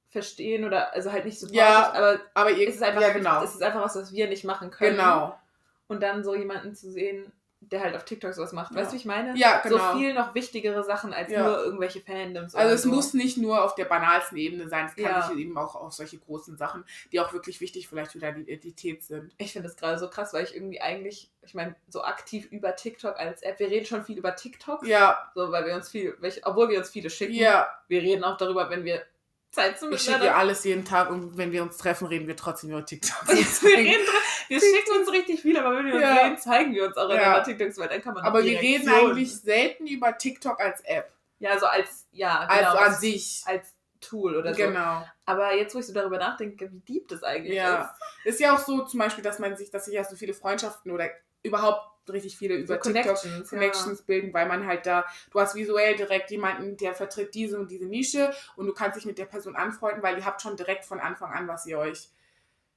[0.08, 3.42] verstehen oder also halt nicht so Ja, aber Aber ihr, es ist einfach, ja, genau.
[3.42, 4.96] es ist einfach was, was wir nicht machen können.
[4.96, 5.38] Genau.
[5.86, 8.72] Und dann so jemanden zu sehen, der halt auf TikTok sowas macht.
[8.72, 8.78] Ja.
[8.78, 9.36] Weißt du, wie ich meine?
[9.36, 9.92] Ja, genau.
[9.92, 11.44] So viel noch wichtigere Sachen als Ja.
[11.44, 12.54] nur irgendwelche Fandoms.
[12.54, 12.88] Also es so.
[12.88, 15.22] muss nicht nur auf der banalsten Ebene sein, es kann Ja.
[15.28, 19.02] sich eben auch auf solche großen Sachen, die auch wirklich wichtig vielleicht für deine Identität
[19.02, 19.34] sind.
[19.38, 22.74] Ich finde das gerade so krass, weil ich irgendwie eigentlich, ich meine, so aktiv über
[22.76, 26.16] TikTok als App, wir reden schon viel über TikTok, Ja, so, weil wir uns viel,
[26.44, 27.68] obwohl wir uns viele schicken, ja.
[27.88, 29.02] wir reden auch darüber, wenn wir
[29.50, 32.36] Zeit zum Ich schicke ihr alles jeden Tag und wenn wir uns treffen, reden wir
[32.36, 33.26] trotzdem über TikTok.
[33.28, 34.04] wir, reden,
[34.48, 36.14] wir schicken uns richtig viel, aber wenn wir uns Ja.
[36.24, 37.32] sehen, zeigen wir uns auch Ja.
[37.36, 41.12] über TikToks, weil dann kann man Aber wir reden eigentlich selten über TikTok als App.
[41.40, 43.42] Ja, so als, ja, genau, Also an als, sich.
[43.46, 44.62] als Tool oder so.
[44.62, 45.04] Genau.
[45.26, 47.94] Aber jetzt, wo ich so darüber nachdenke, wie deep das eigentlich Ja.
[48.24, 50.90] Ist ja auch so zum Beispiel, dass man sich, dass sich ja so viele Freundschaften
[50.92, 51.08] oder
[51.42, 52.68] überhaupt richtig viele ist.
[52.68, 53.50] So über TikTok Connections.
[53.50, 57.70] Connections bilden, weil man halt da, du hast visuell direkt jemanden, der vertritt diese und
[57.70, 60.84] diese Nische und du kannst dich mit der Person anfreunden, weil ihr habt schon direkt
[60.84, 62.08] von Anfang an, was ihr euch,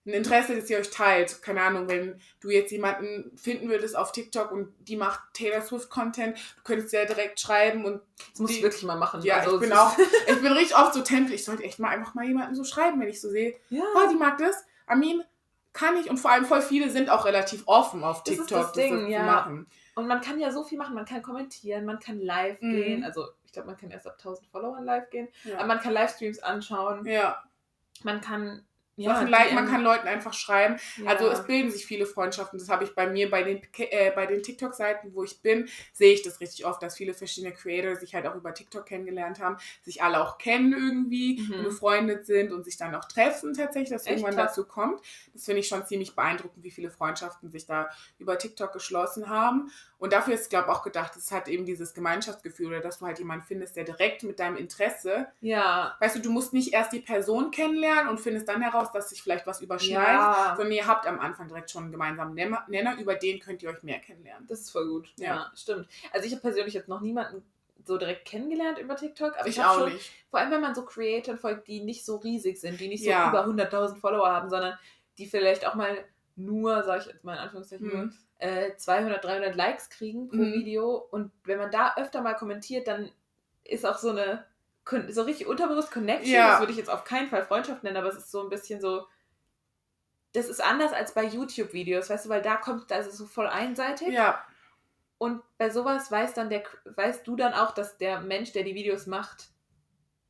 [0.06, 1.42] ein Interesse, das ihr euch teilt.
[1.42, 5.90] Keine Ahnung, wenn du jetzt jemanden finden würdest auf TikTok und die macht Taylor Swift
[5.90, 9.22] Content, du könntest ja direkt schreiben und Ja, das muss ich wirklich mal machen.
[9.22, 11.88] ja, Also, ich bin auch, ich bin richtig oft so tempel, ich sollte echt mal
[11.88, 13.84] einfach mal jemanden so schreiben, wenn ich so sehe, ja.
[13.96, 15.24] oh, die mag das, Amin,
[15.74, 18.62] kann ich und vor allem voll viele sind auch relativ offen auf Das ist TikTok,
[18.62, 19.24] das Ding, zu ja.
[19.24, 19.68] machen.
[19.96, 20.96] Und man kann ja so viel machen.
[20.96, 22.72] Man kann kommentieren, man kann live Mhm.
[22.72, 23.04] gehen.
[23.04, 25.28] Also, ich glaube, man kann erst ab 1000 Followern live gehen.
[25.52, 25.66] Aber Ja.
[25.66, 27.06] man kann Livestreams anschauen.
[27.06, 27.44] ja.
[28.04, 28.66] Man kann.
[28.98, 30.78] Sachen liken, man DM, kann Leuten einfach schreiben.
[30.98, 31.10] ja.
[31.10, 32.60] Also es bilden sich viele Freundschaften.
[32.60, 36.14] Das habe ich bei mir bei den, äh, bei den TikTok-Seiten, wo ich bin, sehe
[36.14, 39.58] ich das richtig oft, dass viele verschiedene Creator sich halt auch über TikTok kennengelernt haben,
[39.82, 41.54] sich alle auch kennen irgendwie Mhm.
[41.56, 44.56] und befreundet sind und sich dann auch treffen tatsächlich, dass Echt irgendwann krass.
[44.56, 45.02] dazu kommt.
[45.34, 49.72] Das finde ich schon ziemlich beeindruckend, wie viele Freundschaften sich da über TikTok geschlossen haben.
[50.04, 53.06] Und dafür ist, glaube ich, auch gedacht, es hat eben dieses Gemeinschaftsgefühl oder dass du
[53.06, 55.96] halt jemanden findest, der direkt mit deinem Interesse Ja.
[56.02, 59.24] Weißt du, du musst nicht erst die Person kennenlernen und findest dann heraus, dass sich
[59.24, 60.56] vielleicht was überschneidet, Ja.
[60.58, 63.82] sondern ihr habt am Anfang direkt schon einen gemeinsamen Nenner, über den könnt ihr euch
[63.82, 64.46] mehr kennenlernen.
[64.46, 65.14] Das ist voll gut.
[65.16, 65.52] Ja, Ja.
[65.56, 65.88] stimmt.
[66.12, 67.42] Also, ich habe persönlich jetzt noch niemanden
[67.86, 69.38] so direkt kennengelernt über TikTok.
[69.38, 70.12] Aber ich, ich auch schon, nicht.
[70.30, 73.10] Vor allem, wenn man so Creatoren folgt, die nicht so riesig sind, die nicht so
[73.10, 73.30] Ja.
[73.30, 74.78] über 100.000 Follower haben, sondern
[75.18, 76.04] die vielleicht auch mal
[76.36, 78.14] nur, sag ich jetzt mal in Anführungszeichen, nur Hm.
[78.40, 80.54] äh, 200, 300 Likes kriegen pro Mhm.
[80.54, 80.96] Video.
[81.12, 83.12] Und wenn man da öfter mal kommentiert, dann
[83.64, 84.46] ist auch so eine,
[85.10, 86.34] so richtig unterbewusst Connection.
[86.34, 86.52] Ja.
[86.52, 88.82] Das würde ich jetzt auf keinen Fall Freundschaft nennen, aber es ist so ein bisschen
[88.82, 89.08] so,
[90.34, 93.26] das ist anders als bei YouTube-Videos, weißt du, weil da kommt, da ist es so
[93.28, 94.10] voll einseitig.
[94.10, 94.44] Ja,
[95.20, 98.76] Und bei sowas weiß dann der, weißt du dann auch, dass der Mensch, der die
[98.76, 99.50] Videos macht,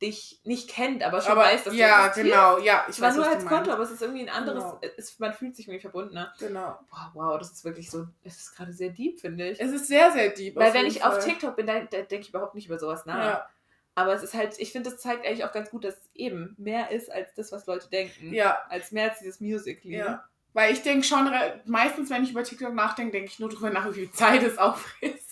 [0.02, 3.16] dich nicht kennt, aber schon aber weiß, dass du ja, genau, ja, ich war weiß,
[3.16, 4.94] nur als Konto, aber es ist irgendwie ein anderes, Genau.
[4.96, 6.14] es man fühlt sich irgendwie verbunden.
[6.14, 6.32] Ne?
[6.38, 6.78] Genau.
[6.90, 9.60] Boah, wow, das ist wirklich so, es ist gerade sehr deep, finde ich.
[9.60, 10.56] Es ist sehr, sehr deep.
[10.56, 11.22] Weil auf wenn ich auf Fall.
[11.24, 13.24] TikTok bin, da, da denke ich überhaupt nicht über sowas nach.
[13.24, 13.48] Ja,
[13.94, 16.54] Aber es ist halt, ich finde, das zeigt eigentlich auch ganz gut, dass es eben
[16.58, 18.34] mehr ist als das, was Leute denken.
[18.34, 19.96] ja, Als mehr als dieses Musical.ly.
[19.96, 20.24] ja.
[20.52, 21.28] Weil ich denke schon,
[21.64, 24.56] meistens, wenn ich über TikTok nachdenke, denke ich nur darüber nach, wie viel Zeit es
[24.58, 25.23] auffrisst.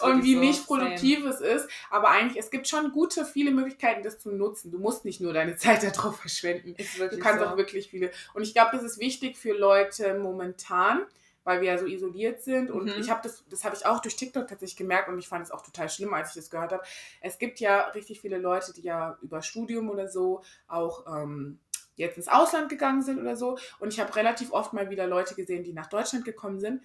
[0.00, 1.68] Und wie so, nicht produktiv es ist.
[1.90, 4.70] Aber eigentlich, es gibt schon gute, viele Möglichkeiten, das zu nutzen.
[4.70, 6.74] Du musst nicht nur deine Zeit darauf verschwenden.
[6.76, 7.46] Du kannst so.
[7.46, 8.10] auch wirklich viele.
[8.34, 11.06] Und ich glaube, das ist wichtig für Leute momentan,
[11.44, 12.70] weil wir ja so isoliert sind.
[12.70, 13.00] Und Mhm.
[13.00, 15.50] ich habe das, das habe ich auch durch TikTok tatsächlich gemerkt und ich fand es
[15.50, 16.82] auch total schlimm, als ich das gehört habe.
[17.20, 21.60] Es gibt ja richtig viele Leute, die ja über Studium oder so auch ähm,
[21.94, 23.58] jetzt ins Ausland gegangen sind oder so.
[23.78, 26.82] Und ich habe relativ oft mal wieder Leute gesehen, die nach Deutschland gekommen sind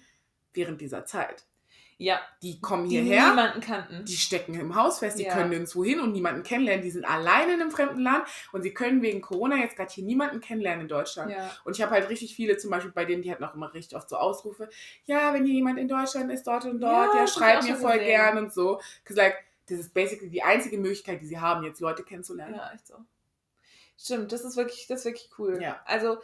[0.54, 1.44] während dieser Zeit.
[2.02, 3.28] Ja, Die kommen die hierher.
[3.30, 4.04] niemanden kannten.
[4.04, 5.34] Die stecken im Haus fest, die Ja.
[5.34, 6.82] können nirgendwo hin und niemanden kennenlernen.
[6.82, 10.04] Die sind alleine in einem fremden Land und sie können wegen Corona jetzt gerade hier
[10.04, 11.30] niemanden kennenlernen in Deutschland.
[11.30, 11.50] ja.
[11.64, 13.96] Und ich habe halt richtig viele, zum Beispiel bei denen, die hatten auch immer richtig
[13.96, 14.68] oft so Ausrufe,
[15.04, 17.92] ja, wenn hier jemand in Deutschland ist, dort und dort, Ja, ja, schreibt mir voll
[17.92, 18.06] gesehen.
[18.06, 18.80] gern und so.
[19.04, 19.36] Cause like,
[19.68, 22.56] das ist basically die einzige Möglichkeit, die sie haben, jetzt Leute kennenzulernen.
[22.56, 22.94] Ja, echt so.
[23.96, 25.62] Stimmt, das ist wirklich, das ist wirklich cool.
[25.62, 25.80] Ja.
[25.84, 26.18] Also,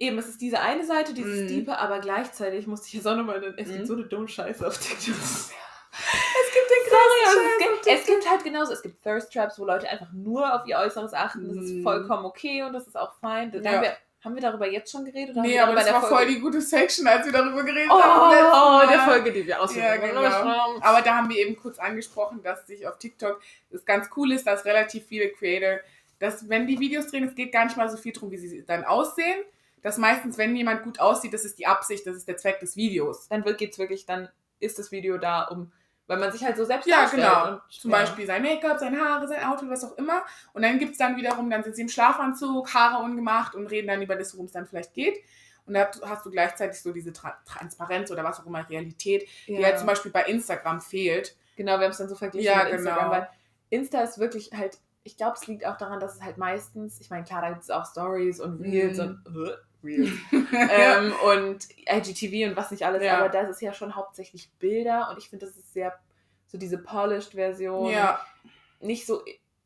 [0.00, 1.46] eben, es ist diese eine Seite, dieses Mhm.
[1.48, 3.72] Diepe, aber gleichzeitig musste ich jetzt auch nochmal, es Mhm.
[3.74, 5.14] gibt so eine dumme Scheiße auf TikTok.
[5.92, 9.32] Es gibt den Sorry, größten aber es, gibt, es gibt halt genauso, es gibt Thirst
[9.32, 11.48] Traps, wo Leute einfach nur auf ihr Äußeres achten.
[11.48, 11.82] Das ist Mhm.
[11.82, 13.50] vollkommen okay und das ist auch fein.
[13.62, 13.72] Ja.
[13.72, 15.34] haben, wir, haben wir darüber jetzt schon geredet?
[15.36, 17.90] Oder Nee, aber das war der voll Folge- die gute Section, als wir darüber geredet
[17.92, 18.20] Oh, haben.
[18.20, 18.86] Mal.
[18.86, 19.84] der Folge, die wir ausführen.
[19.84, 20.78] Ja, genau.
[20.80, 24.46] Aber da haben wir eben kurz angesprochen, dass sich auf TikTok das ganz cool ist,
[24.46, 25.80] dass relativ viele Creator,
[26.20, 28.64] dass wenn die Videos drehen, es geht gar nicht mal so viel darum, wie sie
[28.64, 29.40] dann aussehen.
[29.82, 32.76] Dass meistens, wenn jemand gut aussieht, das ist die Absicht, das ist der Zweck des
[32.76, 33.28] Videos.
[33.28, 35.72] Dann wird, geht's wirklich, dann ist das Video da, um,
[36.06, 37.52] weil man sich halt so selbst Ja, darstellt genau.
[37.54, 37.98] Und, Zum ja.
[37.98, 40.22] Beispiel sein Make-up, seine Haare, sein Outfit, was auch immer.
[40.52, 43.88] Und dann gibt es dann wiederum, dann sind sie im Schlafanzug, Haare ungemacht und reden
[43.88, 45.18] dann über das, worum es dann vielleicht geht.
[45.66, 49.52] Und da hast du gleichzeitig so diese Tra Transparenz oder was auch immer, Realität, die
[49.54, 49.66] Ja.
[49.68, 51.36] halt zum Beispiel bei Instagram fehlt.
[51.56, 53.10] Genau, wir haben es dann so verglichen Ja, mit Instagram, genau.
[53.12, 53.28] weil
[53.70, 57.08] Insta ist wirklich halt, ich glaube, es liegt auch daran, dass es halt meistens, ich
[57.08, 59.04] meine, klar, da gibt es auch Stories und Reels Mhm.
[59.04, 60.08] und äh,
[60.70, 63.18] ähm, und IGTV und was nicht alles, Ja.
[63.18, 65.98] aber das ist ja schon hauptsächlich Bilder und ich finde, das ist sehr
[66.46, 68.20] so diese polished Version, Ja,
[68.80, 69.22] nicht so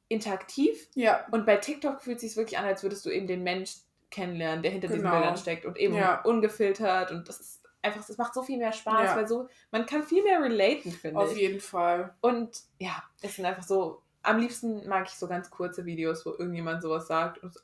[0.09, 0.88] interaktiv.
[0.94, 3.77] ja, Und bei TikTok fühlt es sich wirklich an, als würdest du eben den Mensch
[4.11, 5.14] kennenlernen, der hinter diesen Genau.
[5.16, 6.20] Bildern steckt und eben Ja.
[6.22, 9.16] ungefiltert und das ist einfach, es macht so viel mehr Spaß, Ja.
[9.16, 11.38] weil so, man kann viel mehr relaten, finde auf ich.
[11.38, 12.14] jeden Fall.
[12.20, 16.31] Und ja, es sind einfach so, am liebsten mag ich so ganz kurze Videos, wo
[16.31, 17.55] irgendjemand sowas sagt und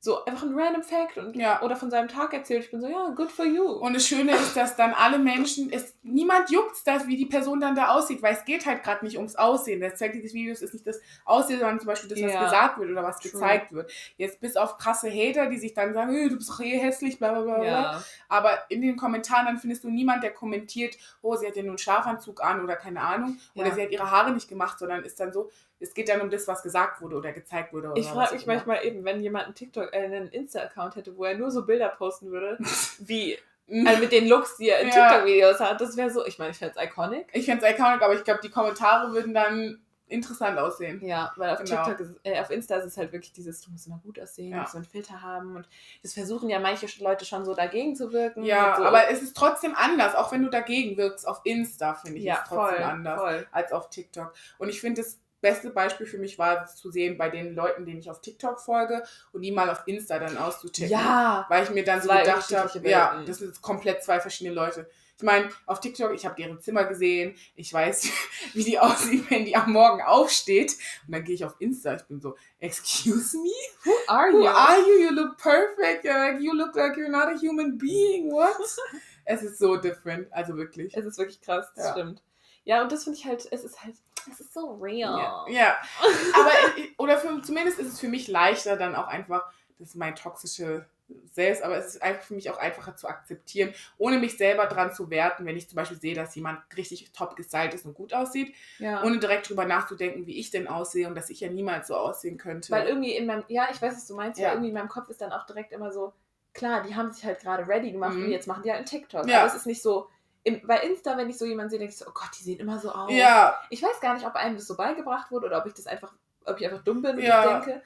[0.00, 1.60] so einfach ein random Fact und, Ja.
[1.62, 2.64] oder von seinem Tag erzählt.
[2.64, 3.64] Ich bin so, ja, good for you.
[3.64, 7.58] Und das Schöne ist, dass dann alle Menschen, es, niemand juckt das, wie die Person
[7.58, 9.80] dann da aussieht, weil es geht halt gerade nicht ums Aussehen.
[9.80, 12.44] Der Zweck dieses Videos ist nicht das Aussehen, sondern zum Beispiel das, was Ja.
[12.44, 13.32] gesagt wird oder was True.
[13.32, 13.90] gezeigt wird.
[14.16, 17.32] Jetzt bis auf krasse Hater, die sich dann sagen, "Äh, du bist eh hässlich, bla
[17.32, 17.54] bla bla.
[17.58, 17.64] bla.
[17.66, 21.62] ja, Aber in den Kommentaren dann findest du niemand, der kommentiert, oh, sie hat ja
[21.62, 23.38] nur einen Schlafanzug an oder keine Ahnung.
[23.56, 26.30] Oder sie hat ihre Haare nicht gemacht, sondern ist dann so, es geht dann um
[26.30, 27.88] das, was gesagt wurde oder gezeigt wurde.
[27.88, 31.24] Oder ich frage mich manchmal eben, wenn jemand einen TikTok, äh, einen Insta-Account hätte, wo
[31.24, 32.58] er nur so Bilder posten würde,
[32.98, 33.38] wie
[33.70, 33.86] Mhm.
[33.86, 34.94] also mit den Looks, die er in Ja.
[35.10, 37.26] TikTok-Videos hat, das wäre so, ich meine, ich fände es iconic.
[37.34, 41.04] Ich fände es iconic, aber ich glaube, die Kommentare würden dann interessant aussehen.
[41.04, 41.84] Ja, weil auf Genau.
[41.84, 44.52] TikTok, ist, äh, auf Insta ist es halt wirklich dieses, du musst immer gut aussehen,
[44.52, 44.56] Ja.
[44.56, 45.68] du musst so einen Filter haben und
[46.02, 48.42] das versuchen ja manche Leute schon so dagegen zu wirken.
[48.42, 48.84] Ja, so.
[48.84, 51.28] aber es ist trotzdem anders, auch wenn du dagegen wirkst.
[51.28, 53.46] Auf Insta finde ich ja, es trotzdem voll, anders voll.
[53.52, 54.32] als auf TikTok.
[54.56, 57.84] Und ich finde, das beste Beispiel für mich war es zu sehen bei den Leuten,
[57.86, 60.90] denen ich auf TikTok folge und die mal auf Insta dann auszuchecken.
[60.90, 63.26] Ja, Weil ich mir dann so gedacht habe, ja, Welten.
[63.26, 64.88] das sind jetzt komplett zwei verschiedene Leute.
[65.16, 68.08] Ich meine, auf TikTok, ich habe deren Zimmer gesehen, ich weiß,
[68.54, 70.76] wie die aussieht, wenn die am Morgen aufsteht.
[71.06, 73.50] Und dann gehe ich auf Insta, ich bin so, excuse me?
[73.84, 74.46] who are Who you?
[74.48, 75.08] are you?
[75.08, 76.04] You look perfect.
[76.40, 78.30] You look like you're not a human being.
[78.30, 78.54] What?
[79.24, 80.32] es ist so different.
[80.32, 80.96] Also wirklich.
[80.96, 81.92] Es ist wirklich krass, das Ja.
[81.92, 82.22] stimmt.
[82.64, 83.94] Ja, und das finde ich halt, es ist halt,
[84.32, 85.18] es ist so real.
[85.18, 85.44] Ja.
[85.48, 85.76] ja.
[86.34, 86.50] Aber,
[86.98, 90.86] oder für, zumindest ist es für mich leichter, dann auch einfach, das ist mein toxische
[91.32, 94.92] Selbst, aber es ist einfach für mich auch einfacher zu akzeptieren, ohne mich selber dran
[94.92, 98.12] zu werten, wenn ich zum Beispiel sehe, dass jemand richtig top gestylt ist und gut
[98.12, 99.02] aussieht, Ja.
[99.02, 102.36] ohne direkt drüber nachzudenken, wie ich denn aussehe und dass ich ja niemals so aussehen
[102.36, 102.70] könnte.
[102.70, 104.48] Weil irgendwie in meinem, ja, ich weiß, was du meinst, Ja.
[104.48, 106.12] weil irgendwie in meinem Kopf ist dann auch direkt immer so,
[106.52, 108.24] klar, die haben sich halt gerade ready gemacht Mhm.
[108.26, 109.26] und jetzt machen die halt einen TikTok.
[109.26, 109.38] Ja.
[109.38, 110.10] Aber es ist nicht so,
[110.44, 112.60] im, bei Insta, wenn ich so jemanden sehe, denke ich so, oh Gott, die sehen
[112.60, 113.10] immer so aus.
[113.12, 115.86] ja, Ich weiß gar nicht, ob einem das so beigebracht wurde oder ob ich das
[115.86, 116.12] einfach,
[116.44, 117.58] ob ich einfach dumm bin und Ja.
[117.58, 117.82] ich denke.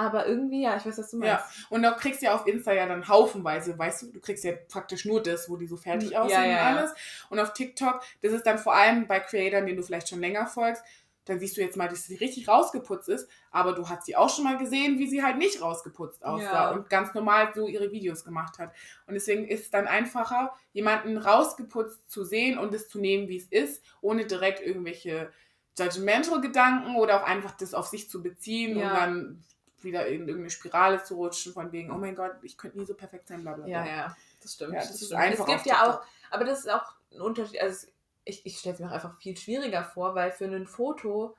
[0.00, 1.32] Aber irgendwie, ja, ich weiß, was du meinst.
[1.44, 1.66] Ja.
[1.70, 5.04] Und du kriegst ja auf Insta ja dann haufenweise, weißt du, du kriegst ja praktisch
[5.04, 6.70] nur das, wo die so fertig aussehen ja, ja.
[6.70, 6.94] und alles.
[7.30, 10.46] Und auf TikTok, das ist dann vor allem bei Creatern, denen du vielleicht schon länger
[10.46, 10.84] folgst,
[11.28, 14.28] dann siehst du jetzt mal, dass sie richtig rausgeputzt ist, aber du hast sie auch
[14.34, 16.70] schon mal gesehen, wie sie halt nicht rausgeputzt aussah Ja.
[16.70, 18.72] und ganz normal so ihre Videos gemacht hat.
[19.06, 23.36] Und deswegen ist es dann einfacher, jemanden rausgeputzt zu sehen und es zu nehmen, wie
[23.36, 25.32] es ist, ohne direkt irgendwelche
[25.78, 28.94] Judgmental-Gedanken oder auch einfach das auf sich zu beziehen und Ja.
[28.94, 29.44] dann
[29.80, 32.94] wieder in irgendeine Spirale zu rutschen, von wegen, oh mein Gott, ich könnte nie so
[32.94, 33.72] perfekt sein, bla bla bla.
[33.72, 34.72] Ja, ja, das stimmt.
[34.72, 35.20] Ja, das das ist stimmt.
[35.22, 37.60] einfach es gibt ja auch, aber das ist auch ein Unterschied.
[37.60, 37.86] Also
[38.28, 41.36] ich, ich stelle es mir auch einfach viel schwieriger vor, weil für ein Foto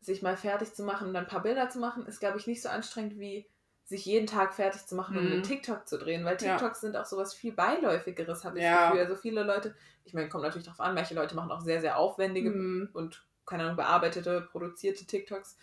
[0.00, 2.46] sich mal fertig zu machen und dann ein paar Bilder zu machen, ist, glaube ich,
[2.46, 3.46] nicht so anstrengend wie
[3.84, 5.32] sich jeden Tag fertig zu machen und Mhm.
[5.32, 6.56] einen TikTok zu drehen, weil Ja.
[6.56, 8.72] TikToks sind auch sowas viel beiläufigeres, habe ich Ja.
[8.72, 9.00] das Gefühl.
[9.00, 11.98] Also viele Leute, ich meine, kommt natürlich darauf an, manche Leute machen auch sehr, sehr
[11.98, 12.88] aufwendige Mhm.
[12.92, 15.56] und, keine Ahnung, bearbeitete, produzierte TikToks.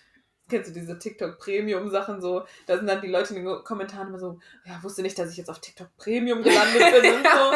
[0.50, 2.46] Kennst du diese TikTok-Premium-Sachen so?
[2.66, 5.38] Da sind dann die Leute in den Kommentaren immer so, ja, wusste nicht, dass ich
[5.38, 7.52] jetzt auf TikTok Premium gelandet bin und so.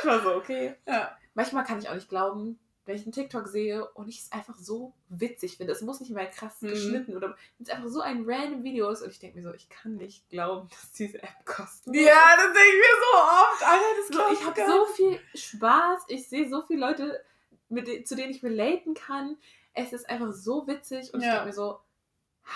[0.00, 0.74] Ich war so, okay.
[0.86, 1.17] Ja.
[1.34, 4.56] Manchmal kann ich auch nicht glauben, wenn ich einen TikTok sehe und ich es einfach
[4.56, 5.72] so witzig finde.
[5.72, 6.68] Es muss nicht mal krass Mhm.
[6.68, 9.52] geschnitten oder wenn es einfach so ein random Video ist und ich denke mir so,
[9.54, 11.94] ich kann nicht glauben, dass diese App kostet.
[11.94, 13.62] Ja, das denke ich mir so oft.
[13.62, 17.24] Alter, das So, glaub ich habe so viel Spaß, ich sehe so viele Leute,
[17.68, 19.36] mit zu denen ich relaten kann.
[19.74, 21.32] Es ist einfach so witzig und ich Ja.
[21.34, 21.78] denke mir so,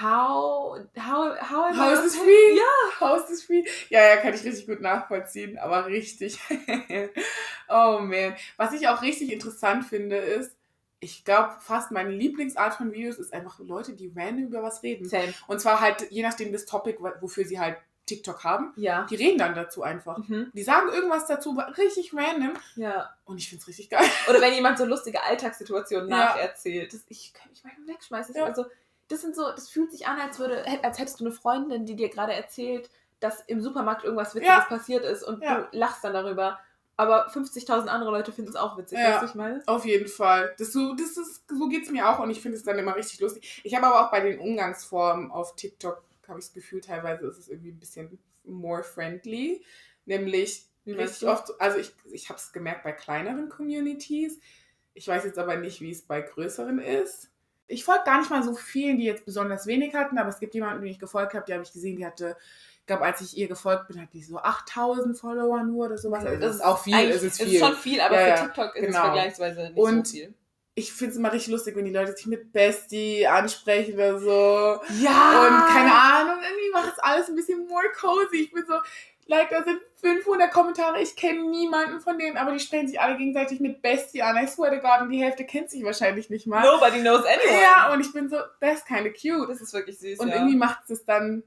[0.00, 2.56] how, how, how am I How is this free?
[2.56, 3.64] Ja, How is this free?
[3.90, 6.38] Ja, ja, kann ich richtig gut nachvollziehen, aber richtig.
[7.68, 8.34] oh man.
[8.56, 10.54] Was ich auch richtig interessant finde, ist,
[11.00, 15.08] ich glaube, fast meine Lieblingsart von Videos ist einfach Leute, die random über was reden.
[15.08, 15.34] Same.
[15.48, 19.04] Und zwar halt, je nachdem das Topic, wo- wofür sie halt TikTok haben, Ja.
[19.08, 20.18] die reden dann dazu einfach.
[20.18, 20.50] Mhm.
[20.54, 22.52] Die sagen irgendwas dazu, richtig random.
[22.76, 23.10] Ja.
[23.24, 24.04] Und ich finde es richtig geil.
[24.28, 26.16] Oder wenn jemand so lustige Alltagssituationen Ja.
[26.16, 26.92] nacherzählt.
[26.92, 28.34] Das, ich kann mich manchmal wegschmeißen.
[28.36, 28.44] Ja.
[28.44, 28.66] Also,
[29.08, 31.96] das sind so, das fühlt sich an, als würde, als hättest du eine Freundin, die
[31.96, 34.60] dir gerade erzählt, dass im Supermarkt irgendwas Witziges Ja.
[34.64, 36.58] passiert ist und du lachst dann darüber.
[37.02, 39.12] Aber 50.000 andere Leute finden es auch witzig, Ja.
[39.14, 39.62] weißt du, ich meine?
[39.66, 40.54] Auf jeden Fall.
[40.58, 42.96] Das so, das ist, so geht es mir auch und ich finde es dann immer
[42.96, 43.60] richtig lustig.
[43.64, 47.38] Ich habe aber auch bei den Umgangsformen auf TikTok, habe ich das Gefühl, teilweise ist
[47.38, 49.64] es irgendwie ein bisschen more friendly.
[50.04, 54.40] Nämlich Wie richtig oft, also ich, ich habe es gemerkt bei kleineren Communities.
[54.94, 57.30] Ich weiß jetzt aber nicht, wie es bei größeren ist.
[57.66, 60.54] Ich folge gar nicht mal so vielen, die jetzt besonders wenig hatten, aber es gibt
[60.54, 62.36] jemanden, den ich gefolgt habe, die habe ich gesehen, die hatte
[62.82, 66.24] Ich glaube, als ich ihr gefolgt bin, hat die so 8000 Follower nur oder sowas.
[66.26, 67.54] Also Das das ist auch viel, es ist Es viel.
[67.54, 69.02] ist schon viel, aber Ja, für TikTok ist es genau.
[69.04, 70.34] vergleichsweise nicht Und- so viel.
[70.74, 74.80] ich finde es immer richtig lustig, wenn die Leute sich mit Bestie ansprechen oder so.
[75.00, 75.42] Ja!
[75.46, 78.38] Und keine Ahnung, irgendwie macht es alles ein bisschen more cozy.
[78.42, 78.74] Ich bin so,
[79.26, 83.16] like, da sind 500 Kommentare, ich kenne niemanden von denen, aber die sprechen sich alle
[83.16, 84.36] gegenseitig mit Bestie an.
[84.36, 86.62] I swear to God, und die Hälfte kennt sich wahrscheinlich nicht mal.
[86.64, 87.62] Nobody knows anyone.
[87.62, 89.48] Ja, und ich bin so, that's kind of cute.
[89.48, 90.18] Das ist wirklich süß.
[90.18, 90.34] Und ja.
[90.34, 91.44] irgendwie macht es dann,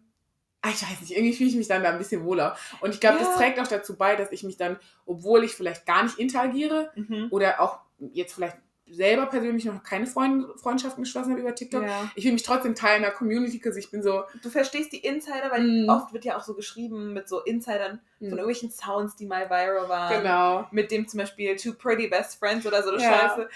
[0.65, 2.57] ah, ich weiß nicht, irgendwie fühle ich mich dann da ein bisschen wohler.
[2.81, 3.25] Und ich glaube, Ja.
[3.25, 6.91] das trägt auch dazu bei, dass ich mich dann, obwohl ich vielleicht gar nicht interagiere
[6.95, 7.27] Mhm.
[7.29, 12.11] oder auch jetzt vielleicht selber persönlich noch keine Freund Freundschaften geschlossen habe über TikTok, Ja.
[12.15, 15.49] ich will mich trotzdem Teil einer Community, because ich bin so, Du verstehst die Insider,
[15.51, 15.89] weil Mhm.
[15.89, 18.33] oft wird ja auch so geschrieben mit so Insidern von Mhm.
[18.33, 20.17] irgendwelchen Sounds, die mal viral waren.
[20.21, 20.67] genau.
[20.71, 23.29] Mit dem zum Beispiel Two Pretty Best Friends oder so eine Ja.
[23.29, 23.49] Scheiße.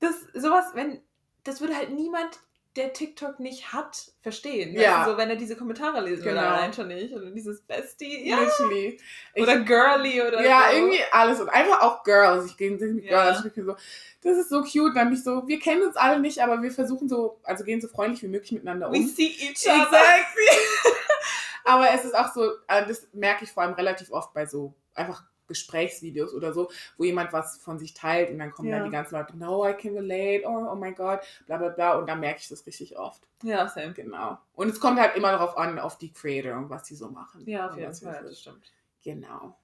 [0.00, 1.00] Das, sowas, wenn,
[1.44, 2.40] das würde halt niemand,
[2.80, 4.74] der TikTok nicht hat, verstehen.
[4.74, 4.98] Ja.
[4.98, 6.48] Weißt du, so, wenn er diese Kommentare lesen würde, Genau.
[6.54, 7.14] allein schon nicht.
[7.14, 8.38] Oder dieses Bestie, ja.
[8.40, 8.98] Literally.
[9.34, 10.76] Ich, Oder Girly oder ja, so.
[10.76, 11.40] irgendwie alles.
[11.40, 12.46] Und einfach auch Girls.
[12.46, 13.24] Ich gehe mit Ja.
[13.24, 13.44] Girls.
[13.44, 13.76] Ich bin so,
[14.22, 14.96] das ist so cute.
[14.96, 17.80] Dann bin ich so, wir kennen uns alle nicht, aber wir versuchen so, also gehen
[17.80, 18.94] so freundlich wie möglich miteinander um.
[18.94, 19.82] We see each other.
[19.82, 20.94] Exactly.
[21.64, 24.72] Aber es ist auch so, äh, das merke ich vor allem relativ oft bei so
[24.94, 28.76] einfach Gesprächsvideos oder so, wo jemand was von sich teilt und dann kommen Ja.
[28.78, 31.98] dann die ganzen Leute, no, I can relate, oh, oh my God, bla bla bla.
[31.98, 33.22] Und dann merke ich das richtig oft.
[33.42, 33.92] Ja, same.
[33.92, 34.38] Genau.
[34.54, 37.42] Und es kommt halt immer darauf an, auf die Creator und was die so machen.
[37.46, 38.72] Ja, auf jeden Fall, das stimmt.
[39.04, 39.56] Genau.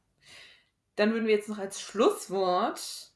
[0.96, 3.12] Dann würden wir jetzt noch als Schlusswort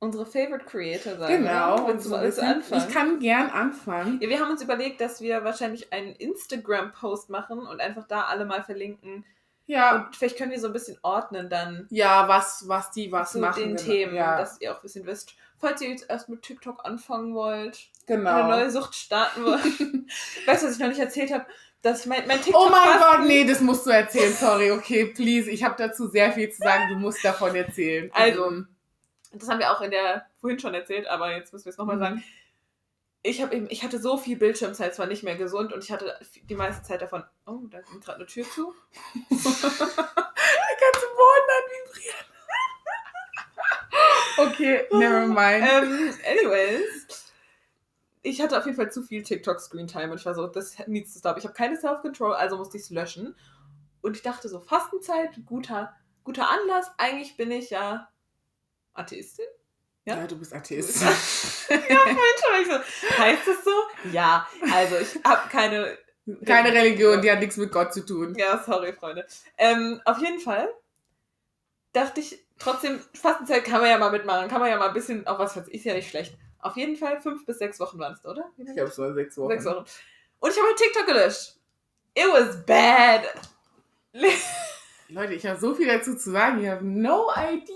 [0.00, 1.38] unsere Favorite Creator sagen.
[1.38, 1.86] Genau.
[1.88, 2.84] Willst du, willst du anfangen?
[2.88, 4.20] ich kann gern anfangen.
[4.22, 8.44] Ja, wir haben uns überlegt, dass wir wahrscheinlich einen Instagram-Post machen und einfach da alle
[8.44, 9.24] mal verlinken.
[9.68, 13.32] Ja, Und vielleicht können wir so ein bisschen ordnen dann ja, was, was die was
[13.32, 13.60] zu machen.
[13.62, 13.82] den genau.
[13.82, 15.34] Themen, Ja, dass ihr auch ein bisschen wisst.
[15.60, 18.30] Falls ihr jetzt erst mit TikTok anfangen wollt, genau.
[18.30, 19.62] eine neue Sucht starten wollt.
[20.46, 21.44] weißt du, was ich noch nicht erzählt habe?
[21.82, 22.60] Dass mein, mein TikTok.
[22.66, 24.32] Oh mein Gott, nee, das musst du erzählen.
[24.32, 25.50] Sorry, okay, please.
[25.50, 26.88] Ich habe dazu sehr viel zu sagen.
[26.88, 28.10] Du musst davon erzählen.
[28.14, 28.64] Also,
[29.32, 31.96] Das haben wir auch in der vorhin schon erzählt, aber jetzt müssen wir es nochmal
[31.96, 32.00] Mhm.
[32.00, 32.24] sagen.
[33.22, 35.90] Ich, hab eben, ich hatte so viel Bildschirmzeit, es war nicht mehr gesund und ich
[35.90, 37.24] hatte die meiste Zeit davon.
[37.46, 38.72] Oh, da ging gerade eine Tür zu.
[39.30, 39.48] der ganze
[41.16, 42.28] Boden hat vibriert.
[44.38, 45.66] Okay, never mind.
[45.68, 47.32] ähm, anyways,
[48.22, 51.18] ich hatte auf jeden Fall zu viel TikTok-Screen-Time und ich war so, das needs to
[51.18, 51.38] stop.
[51.38, 53.34] Ich habe keine Self-Control, also musste ich es löschen.
[54.00, 56.90] Und ich dachte so, Fastenzeit, guter, guter Anlass.
[56.98, 58.08] Eigentlich bin ich ja
[58.94, 59.46] Atheistin.
[60.08, 60.18] Ja?
[60.18, 60.26] ja?
[60.26, 61.02] du bist Atheist.
[61.70, 62.62] ja, schon.
[62.62, 63.70] Ich so, heißt es so?
[64.12, 65.98] Ja, also ich habe keine.
[66.44, 68.34] Keine Religion, die hat nichts mit Gott zu tun.
[68.36, 69.26] Ja, sorry, Freunde.
[69.56, 70.68] Ähm, auf jeden Fall
[71.94, 75.26] dachte ich, trotzdem, Fastenzeit kann man ja mal mitmachen, kann man ja mal ein bisschen
[75.26, 75.56] auf was.
[75.56, 76.36] Ist ja nicht schlecht.
[76.60, 78.50] Auf jeden Fall fünf bis sechs Wochen waren es, oder?
[78.58, 79.52] Ich glaube, es waren sechs Wochen.
[79.52, 79.84] Sechs Wochen.
[80.40, 81.54] Und ich habe halt TikTok gelöscht.
[82.14, 83.22] It was bad.
[85.10, 86.62] Leute, ich habe so viel dazu zu sagen.
[86.62, 87.74] Ich habe no idea.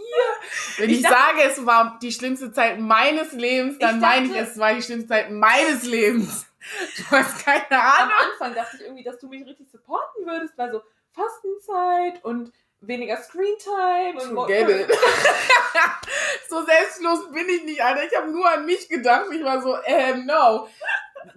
[0.77, 4.27] Wenn Ich ich, dachte- sage, es war die schlimmste Zeit meines Lebens, dann Ich meine
[4.27, 6.47] ich, dachte- es war die schlimmste Zeit meines Lebens.
[6.97, 8.15] Du hast keine Am Ahnung.
[8.33, 13.17] Anfang dachte ich irgendwie, dass du mich richtig supporten würdest, weil so Fastenzeit und weniger
[13.17, 14.89] Screentime und it.
[16.49, 18.05] so selbstlos bin ich nicht, Alter.
[18.05, 19.27] Ich habe nur an mich gedacht.
[19.33, 20.69] Ich war so, ähm, no.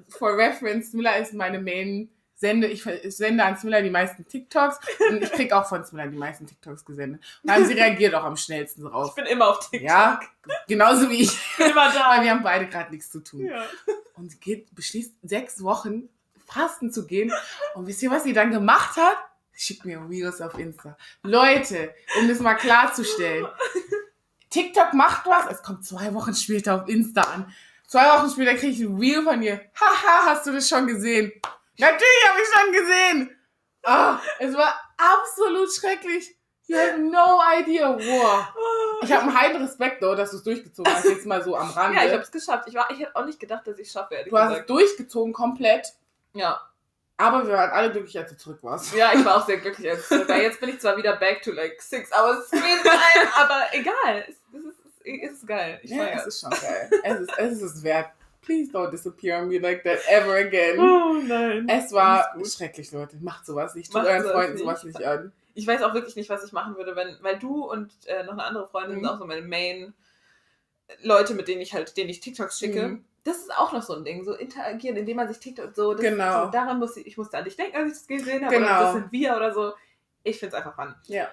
[0.10, 2.67] For reference, Smilla ist meine Main Sende.
[2.67, 2.84] Ich
[3.15, 6.84] sende an Smilla die meisten TikToks und ich krieg auch von Smilla die meisten TikToks
[6.84, 7.21] gesendet.
[7.43, 9.15] Und dann sie reagiert auch am schnellsten Ich drauf.
[9.15, 9.89] bin immer auf TikTok.
[9.89, 10.19] Ja,
[10.67, 11.34] genauso wie ich.
[11.34, 12.12] Ich bin immer da.
[12.12, 13.45] Aber wir haben beide gerade nichts zu tun.
[13.45, 13.65] Ja.
[14.15, 16.10] Und sie geht, beschließt, sechs Wochen
[16.45, 17.32] fasten zu gehen.
[17.74, 19.17] Und wisst ihr, was sie dann gemacht hat?
[19.54, 20.98] Schickt mir Reels auf Insta.
[21.24, 23.48] Leute, um das mal klarzustellen.
[24.50, 27.54] TikTok macht was, es kommt zwei Wochen später auf Insta an.
[27.88, 29.62] Zwei Wochen später kriege ich ein Reel von ihr.
[29.80, 31.32] Haha, hast du das schon gesehen?
[31.78, 33.40] Natürlich habe ich schon gesehen.
[33.84, 36.36] Ah, es war absolut schrecklich.
[36.68, 37.96] You have no idea.
[37.96, 38.46] Wow.
[39.04, 41.06] Ich habe einen heiden Respekt, though, dass du es durchgezogen hast.
[41.06, 41.98] Jetzt mal so am Rande.
[41.98, 42.68] Ja, ich habe es geschafft.
[42.68, 44.52] Ich, war, ich hätte auch nicht gedacht, dass ich es schaffe, ehrlich Du hast es
[44.54, 44.70] gesagt.
[44.72, 45.94] durchgezogen komplett,
[46.34, 46.60] Ja.
[47.18, 48.96] aber wir waren alle glücklich, als du zurück warst.
[48.96, 49.92] ja, ich war auch sehr glücklich.
[49.92, 53.28] Als ich- weil jetzt bin ich zwar wieder back to like six hours Screen Time,
[53.36, 54.26] aber egal.
[54.28, 55.80] Es, es, ist, es ist geil.
[55.84, 56.90] Ich Ja, es ist schon geil.
[57.04, 58.10] es, ist, es ist es wert.
[58.46, 60.80] Please don't disappear on me like that ever again.
[60.80, 61.68] Oh nein.
[61.68, 63.18] Es war schrecklich, Leute.
[63.22, 63.92] Macht sowas nicht.
[63.94, 64.62] Macht Tut euren sowas Freunden nicht.
[64.64, 65.32] sowas nicht an.
[65.56, 68.34] Ich weiß auch wirklich nicht, was ich machen würde, wenn, weil du und äh, noch
[68.34, 69.02] eine andere Freundin Mhm.
[69.04, 69.94] sind auch so meine Main
[71.02, 72.88] Leute, mit denen ich halt, denen ich TikToks schicke.
[72.88, 73.06] Mhm.
[73.24, 76.02] Das ist auch noch so ein Ding, so interagieren, indem man sich TikTok so, das,
[76.02, 76.46] Genau.
[76.46, 78.68] so daran muss ich, ich musste an dich denken, als ich das gesehen habe, Genau.
[78.68, 79.74] oder das sind wir oder so.
[80.24, 80.94] Ich find's einfach fun.
[81.08, 81.32] Ja.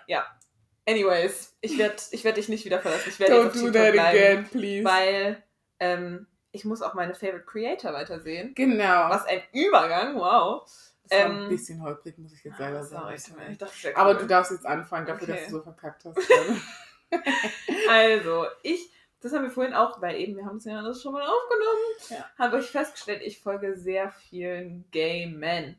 [0.87, 3.09] Anyways, ich werde ich werd dich nicht wieder verlassen.
[3.09, 4.85] Ich werde Don't jetzt auf do TikTok that bleiben, again, please.
[4.85, 5.43] weil
[5.79, 8.55] ähm, ich muss auch meine Favorite Creator weitersehen.
[8.55, 9.09] genau.
[9.11, 10.63] Was ein Übergang, wow.
[11.09, 13.19] Das war Ähm, ein bisschen holprig, muss ich jetzt selber Ah, sagen.
[13.19, 14.19] sorry, ich dachte, wär Aber cool.
[14.19, 15.33] du darfst jetzt anfangen, dafür, Okay.
[15.41, 16.17] dass du so verkackt hast.
[17.89, 18.91] Also, ich,
[19.21, 21.83] das haben wir vorhin auch, weil eben, wir haben es ja alles schon mal aufgenommen,
[22.11, 22.31] Ja.
[22.39, 25.79] habe ich festgestellt, ich folge sehr vielen Gay Men.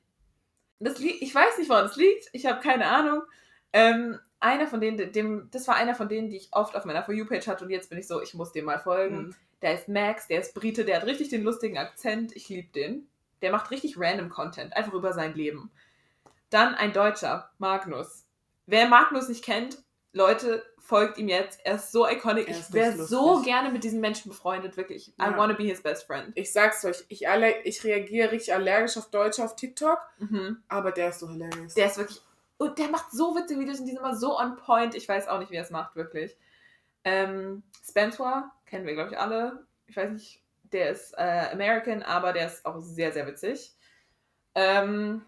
[0.80, 3.24] Das liegt, ich weiß nicht, woran es liegt, ich habe keine Ahnung.
[3.72, 7.04] Ähm, einer von denen, dem, das war einer von denen, die ich oft auf meiner
[7.04, 9.18] For You-Page hatte und jetzt bin ich so, ich muss dem mal folgen.
[9.28, 9.36] Mhm.
[9.62, 13.08] Der ist Max, der ist Brite, der hat richtig den lustigen Akzent, ich liebe den.
[13.42, 15.72] Der macht richtig random Content, einfach über sein Leben.
[16.50, 18.26] Dann ein Deutscher, Magnus.
[18.66, 19.78] Wer Magnus nicht kennt,
[20.12, 21.60] Leute, folgt ihm jetzt.
[21.66, 22.48] Er ist so iconic.
[22.48, 25.10] Ich wäre so gerne mit diesen Menschen befreundet, wirklich.
[25.10, 25.38] I Ja.
[25.38, 26.32] wanna be his best friend.
[26.36, 27.24] Ich sag's euch, ich,
[27.64, 30.58] ich reagiere richtig allergisch auf Deutsche auf TikTok, Mhm.
[30.68, 31.74] aber der ist so hilarious.
[31.74, 32.22] Der ist wirklich.
[32.64, 34.96] Und der macht so witzige Videos und die sind immer so on point.
[34.96, 36.38] Ich weiß auch nicht, wie er es macht, wirklich.
[37.04, 39.66] Ähm, Spencer, kennen wir, glaube ich, alle.
[39.88, 43.76] Ich weiß nicht, der ist äh, American, aber der ist auch sehr, sehr witzig.
[44.56, 45.24] Ähm,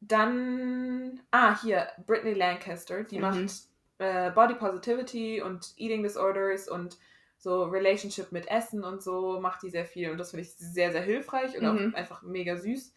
[0.00, 3.22] dann, ah, hier, Brittany Lancaster, die Mhm.
[3.22, 3.50] macht
[3.98, 6.96] äh, Body Positivity und Eating Disorders und
[7.36, 10.92] so Relationship mit Essen und so macht die sehr viel und das finde ich sehr,
[10.92, 11.92] sehr hilfreich und Mhm.
[11.92, 12.92] auch einfach mega süß.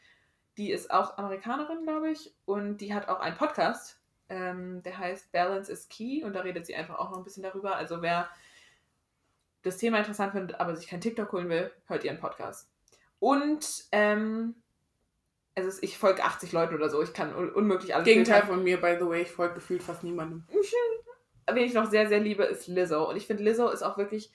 [0.58, 4.00] Die ist auch Amerikanerin, glaube ich, und die hat auch einen Podcast,
[4.30, 7.44] ähm, der heißt Balance is Key und da redet sie einfach auch noch ein bisschen
[7.44, 7.76] darüber.
[7.76, 8.30] Also wer
[9.64, 12.70] das Thema interessant findet, aber sich kein TikTok holen will, hört ihren Podcast.
[13.20, 14.56] Und ähm,
[15.56, 18.56] also ich folge 80 Leuten oder so, ich kann un unmöglich alles Gegenteil filtern.
[18.56, 20.44] von mir, by the way, ich folge gefühlt fast niemandem.
[21.52, 23.10] Wen ich noch sehr, sehr liebe, ist Lizzo.
[23.10, 24.32] Und ich finde, Lizzo ist auch wirklich.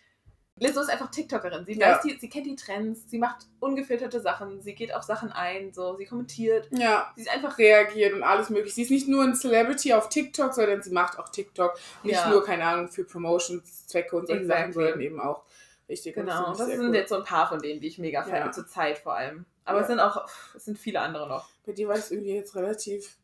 [0.58, 1.66] Lizzo ist einfach TikTokerin.
[1.66, 1.92] Sie, Ja.
[1.96, 5.72] weiß die, sie kennt die Trends, sie macht ungefilterte Sachen, sie geht auf Sachen ein,
[5.74, 6.68] so, sie kommentiert.
[6.70, 7.58] Ja, Sie ist einfach.
[7.58, 8.74] reagiert und alles mögliche.
[8.76, 11.74] Sie ist nicht nur ein Celebrity auf TikTok, sondern sie macht auch TikTok.
[12.02, 12.30] Nicht Ja.
[12.30, 14.84] nur, keine Ahnung, für Promotions-Zwecke und solche Sachen, Exactly.
[14.84, 15.42] sondern eben auch
[15.90, 16.14] richtig.
[16.14, 16.94] Genau, das sehr sind cool.
[16.94, 18.52] jetzt so ein paar von denen, die ich mega feiere, Ja.
[18.52, 19.44] zur Zeit vor allem.
[19.66, 21.50] Aber es sind auch, es sind viele andere noch.
[21.66, 23.18] Bei dir war das irgendwie jetzt relativ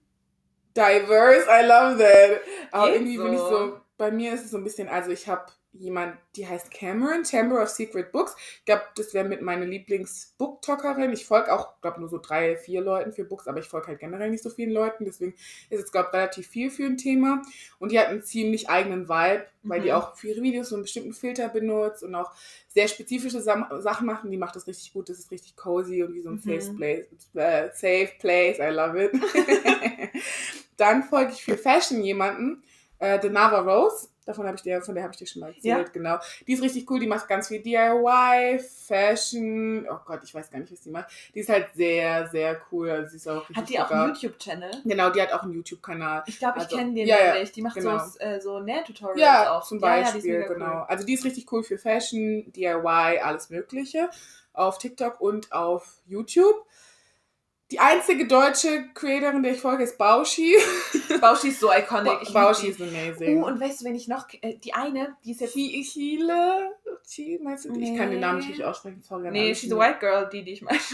[0.76, 1.46] diverse.
[1.48, 2.40] I love that.
[2.72, 3.48] Aber Geht irgendwie bin ich so.
[3.48, 7.24] so, bei mir ist es so ein bisschen, also ich habe jemand, die heißt Cameron,
[7.24, 8.36] Chamber of Secret Books.
[8.58, 11.12] Ich glaube, das wäre mit meiner Lieblings-Booktalkerin.
[11.12, 13.98] Ich folge auch, glaube nur so drei, vier Leuten für Books, aber ich folge halt
[14.00, 15.04] generell nicht so vielen Leuten.
[15.04, 15.34] Deswegen
[15.70, 17.42] ist es, glaube ich, relativ viel für ein Thema.
[17.78, 19.94] Und die hat einen ziemlich eigenen Vibe, weil die Mhm.
[19.94, 22.32] auch für ihre Videos so einen bestimmten Filter benutzt und auch
[22.68, 24.24] sehr spezifische Sachen macht.
[24.24, 25.08] Und die macht das richtig gut.
[25.08, 26.60] Das ist richtig cozy und wie so ein Mhm.
[26.60, 27.06] safe place.
[27.34, 28.58] Äh, safe place.
[28.58, 29.12] I love it.
[30.76, 32.62] Dann folge ich für Fashion jemanden,
[32.98, 34.08] äh, The Nava Rose.
[34.24, 35.82] Davon habe ich dir, von der habe ich dir schon mal erzählt, Ja.
[35.92, 36.18] genau.
[36.46, 39.86] Die ist richtig cool, die macht ganz viel DIY, Fashion.
[39.90, 41.10] Oh Gott, ich weiß gar nicht, was die macht.
[41.34, 42.90] Die ist halt sehr, sehr cool.
[42.90, 44.70] Also sie ist auch Hat die auch sogar- einen YouTube-Channel?
[44.84, 46.22] Genau, die hat auch einen YouTube-Kanal.
[46.26, 47.52] Ich glaube, ich Also, kenne den ja, ja, nämlich.
[47.52, 47.98] Die macht genau.
[47.98, 49.64] so, äh, so Nähtutorials Ja, auch.
[49.64, 50.66] zum Ja, ja, Beispiel, mega genau.
[50.80, 50.84] Cool.
[50.88, 54.08] Also die ist richtig cool für Fashion, DIY, alles Mögliche.
[54.52, 56.66] Auf TikTok und auf YouTube.
[57.72, 60.54] Die einzige deutsche Creatorin, der ich folge, ist Bauschi.
[61.20, 62.18] Bauschi ist so iconic.
[62.22, 62.68] Ich Bauschi die.
[62.72, 63.42] ist amazing.
[63.42, 66.72] Oh, und weißt du, wenn ich noch, äh, die eine, die ist jetzt, Chi- Chile?
[67.08, 67.74] Chi, meinst du?
[67.80, 68.48] Ich kann den Namen Nee.
[68.48, 69.30] nicht aussprechen, sorry.
[69.30, 69.80] nee, she's a Chile.
[69.80, 70.78] white girl, die, die ich meine.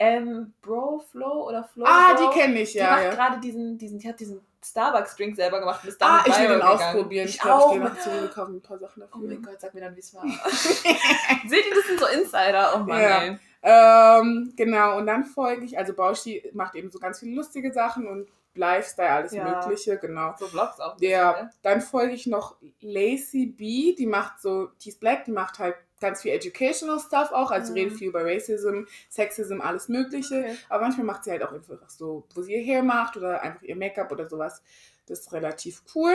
[0.00, 2.30] Ähm, Bro Flow oder Flow Ah, Bro.
[2.32, 2.90] die kenne ich, Die ja.
[2.92, 3.10] macht ja.
[3.10, 6.52] gerade diesen, diesen, die hat diesen Starbucks-Drink selber gemacht und ist Ah, ich will den
[6.60, 6.62] gegangen.
[6.62, 7.26] ausprobieren.
[7.26, 9.26] Ich Ich glaube, ich nach Zurück kaufen ein paar Sachen Oh dafür.
[9.28, 10.22] mein Gott, sag mir dann, wie es war.
[11.48, 12.74] Seht ihr, das sind so Insider.
[12.76, 13.22] Oh Mann, Ja.
[13.24, 13.38] ey.
[13.62, 18.06] Ähm, genau, und dann folge ich, also Bauschi macht eben so ganz viele lustige Sachen
[18.06, 19.44] und Lifestyle, alles Ja.
[19.44, 20.34] Mögliche, genau.
[20.38, 20.96] So Vlogs auch.
[20.96, 25.32] Der, bisschen, dann folge ich noch Lacey B, die macht so, die ist black, die
[25.32, 27.78] macht halt ganz viel Educational Stuff auch, also Mhm.
[27.78, 30.38] redet viel über Racism, Sexism, alles Mögliche.
[30.40, 30.56] Okay.
[30.68, 33.62] Aber manchmal macht sie halt auch einfach so, wo sie ihr Hair macht oder einfach
[33.62, 34.62] ihr Make-up oder sowas.
[35.06, 36.14] Das ist relativ cool.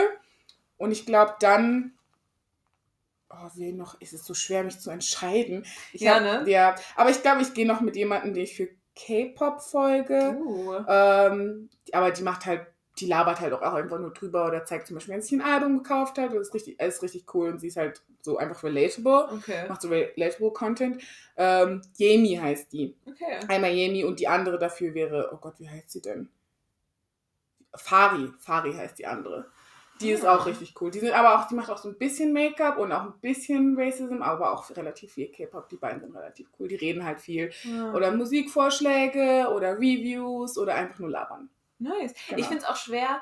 [0.78, 1.92] Und ich glaube dann,
[3.42, 5.64] oh, wen noch, ist es so schwer, mich zu entscheiden.
[5.92, 6.50] Ich Ja, hab, ne?
[6.50, 10.36] Ja, aber ich glaube, ich gehe noch mit jemandem, den ich für K-Pop folge.
[10.38, 10.74] Uh.
[10.88, 12.66] Ähm, aber die macht halt,
[12.98, 15.82] die labert halt auch einfach nur drüber oder zeigt zum Beispiel, wenn sie ein Album
[15.82, 16.32] gekauft hat.
[16.32, 19.28] Das ist richtig, ist richtig cool und sie ist halt so einfach relatable.
[19.32, 19.68] Okay.
[19.68, 21.02] Macht so relatable Content.
[21.36, 22.96] Ähm, Jamie heißt die.
[23.06, 23.40] Okay.
[23.48, 26.28] Einmal Jamie und die andere dafür wäre, oh Gott, wie heißt sie denn?
[27.74, 28.30] Fari.
[28.38, 29.50] Fari heißt die andere.
[30.00, 30.90] Die ist auch richtig cool.
[30.90, 33.76] Die sind aber auch, die macht auch so ein bisschen Make-up und auch ein bisschen
[33.78, 35.68] Racism, aber auch relativ viel K-Pop.
[35.68, 36.66] Die beiden sind relativ cool.
[36.68, 37.50] Die reden halt viel.
[37.62, 37.92] Ja.
[37.92, 41.48] Oder Musikvorschläge oder Reviews oder einfach nur labern.
[41.78, 42.14] Nice.
[42.28, 42.40] Genau.
[42.40, 43.20] Ich finde es auch schwer,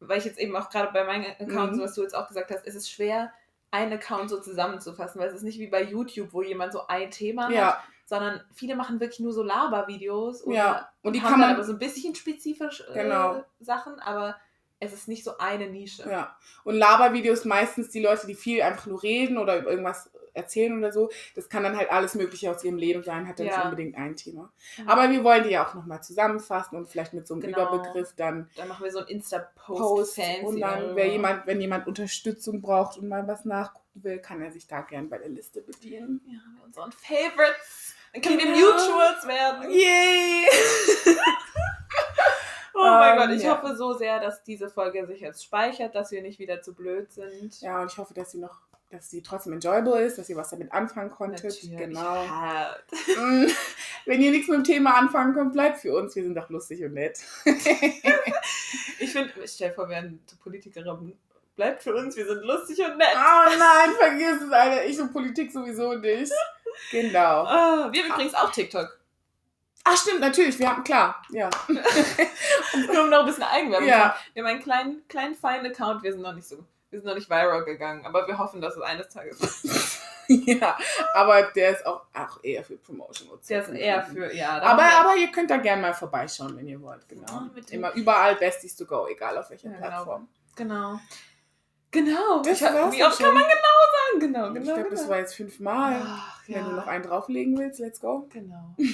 [0.00, 1.76] weil ich jetzt eben auch gerade bei meinem Account, Mhm.
[1.76, 3.32] so was du jetzt auch gesagt hast, ist es schwer,
[3.70, 7.10] einen Account so zusammenzufassen, weil es ist nicht wie bei YouTube, wo jemand so ein
[7.10, 10.88] Thema hat, Ja, sondern viele machen wirklich nur so Labervideos oder ja.
[11.02, 11.50] Und die haben kann man.
[11.54, 13.44] aber so ein bisschen spezifisch äh, Genau.
[13.60, 14.36] Sachen, aber
[14.80, 16.08] es ist nicht so eine Nische.
[16.10, 16.36] Ja.
[16.64, 20.90] Und Labervideos meistens die Leute, die viel einfach nur reden oder über irgendwas erzählen oder
[20.92, 21.10] so.
[21.36, 23.56] Das kann dann halt alles Mögliche aus ihrem Leben sein, hat dann Ja.
[23.56, 24.52] nicht unbedingt ein Thema.
[24.78, 24.88] Mhm.
[24.88, 27.72] Aber wir wollen die ja auch nochmal zusammenfassen und vielleicht mit so einem Genau.
[27.72, 30.18] Überbegriff dann Dann machen wir so einen Insta-Post.
[30.42, 34.50] Und dann, wer jemand, wenn jemand Unterstützung braucht und mal was nachgucken will, kann er
[34.50, 36.20] sich da gern bei der Liste bedienen.
[36.26, 37.94] Ja, unseren Favorites.
[38.12, 38.58] Dann können wir Genau.
[38.58, 39.70] Mutuals werden.
[39.70, 40.46] Yay!
[42.76, 43.56] Oh mein Ähm, Gott, ich ja.
[43.56, 47.12] hoffe so sehr, dass diese Folge sich jetzt speichert, dass wir nicht wieder zu blöd
[47.12, 47.60] sind.
[47.60, 48.58] Ja, und ich hoffe, dass sie noch,
[48.90, 51.44] dass sie trotzdem enjoyable ist, dass ihr was damit anfangen konntet.
[51.44, 51.76] Natürlich.
[51.76, 52.24] Genau.
[52.24, 53.46] Mm,
[54.06, 56.16] Wenn ihr nichts mit dem Thema anfangen könnt, bleibt für uns.
[56.16, 57.18] Wir sind doch lustig und nett.
[58.98, 61.16] Ich finde, stell vor, wir wären Politikerin.
[61.56, 63.14] Bleibt für uns, wir sind lustig und nett.
[63.14, 64.84] Oh nein, vergiss es, Alter.
[64.86, 66.32] Ich und Politik sowieso nicht.
[66.90, 67.44] Genau.
[67.44, 68.98] Ah, wir haben übrigens auch TikTok.
[69.84, 70.58] Ach, stimmt, natürlich.
[70.58, 71.50] Wir haben, klar, ja.
[72.92, 73.94] Nur um noch ein bisschen Eigenwerbung Ja.
[73.94, 74.18] zu machen.
[74.32, 76.02] Wir haben einen kleinen, kleinen feinen Account.
[76.02, 76.56] Wir sind noch nicht so,
[76.90, 80.78] wir sind noch nicht viral gegangen, aber wir hoffen, dass es eines Tages ja,
[81.12, 83.28] aber der ist auch, auch eher für Promotion.
[83.28, 83.46] und.
[83.50, 84.58] Der ist eher für, ja.
[84.62, 87.06] Aber, aber ihr könnt da gerne mal vorbeischauen, wenn ihr wollt.
[87.10, 87.26] Genau.
[87.30, 89.86] Ja, Immer überall Besties to go, egal auf welcher Ja, genau.
[89.88, 90.28] Plattform.
[90.56, 90.74] Genau.
[90.92, 91.00] Genau.
[92.44, 93.26] Das ich, war's wie oft schon.
[93.26, 93.50] kann man genau
[93.94, 94.20] sagen?
[94.20, 94.64] Genau, ich genau.
[94.64, 95.00] glaube, genau.
[95.00, 96.02] das war jetzt fünfmal.
[96.04, 98.28] Ach, Wenn du noch einen drauflegen willst, let's go.
[98.32, 98.74] Genau.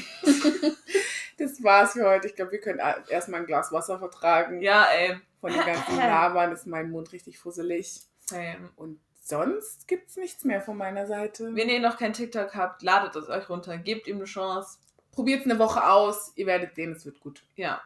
[1.41, 2.27] Das war's für heute.
[2.27, 4.61] Ich glaube, wir können erstmal ein Glas Wasser vertragen.
[4.61, 5.19] Ja, ey.
[5.41, 8.03] Von den ganzen Labern ist mein Mund richtig fusselig.
[8.27, 8.69] Same.
[8.77, 11.55] Und sonst gibt's nichts mehr von meiner Seite.
[11.55, 13.79] Wenn ihr noch kein TikTok habt, ladet es euch runter.
[13.79, 14.77] Gebt ihm eine Chance.
[15.13, 16.33] Probiert's eine Woche aus.
[16.37, 17.43] Ihr werdet sehen, es wird gut.
[17.57, 17.81] Ja.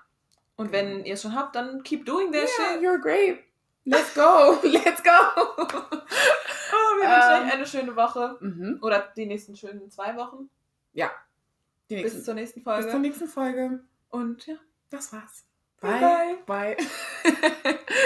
[0.57, 2.83] Und wenn ihr es schon habt, dann keep doing that Yeah, shit.
[2.83, 3.39] you're great.
[3.85, 4.59] Let's go.
[4.62, 5.11] Let's go.
[5.37, 7.47] Oh, wir wünschen Ähm.
[7.47, 8.37] euch eine schöne Woche.
[8.41, 8.78] Mhm.
[8.82, 10.49] Oder die nächsten schönen zwei Wochen.
[11.91, 12.89] Die nächsten, Bis zur nächsten bis Folge.
[12.91, 13.80] zur nächsten Folge.
[14.09, 14.57] Und ja.
[14.91, 15.45] Das war's.
[15.80, 16.39] Bye.
[16.47, 16.76] Bye.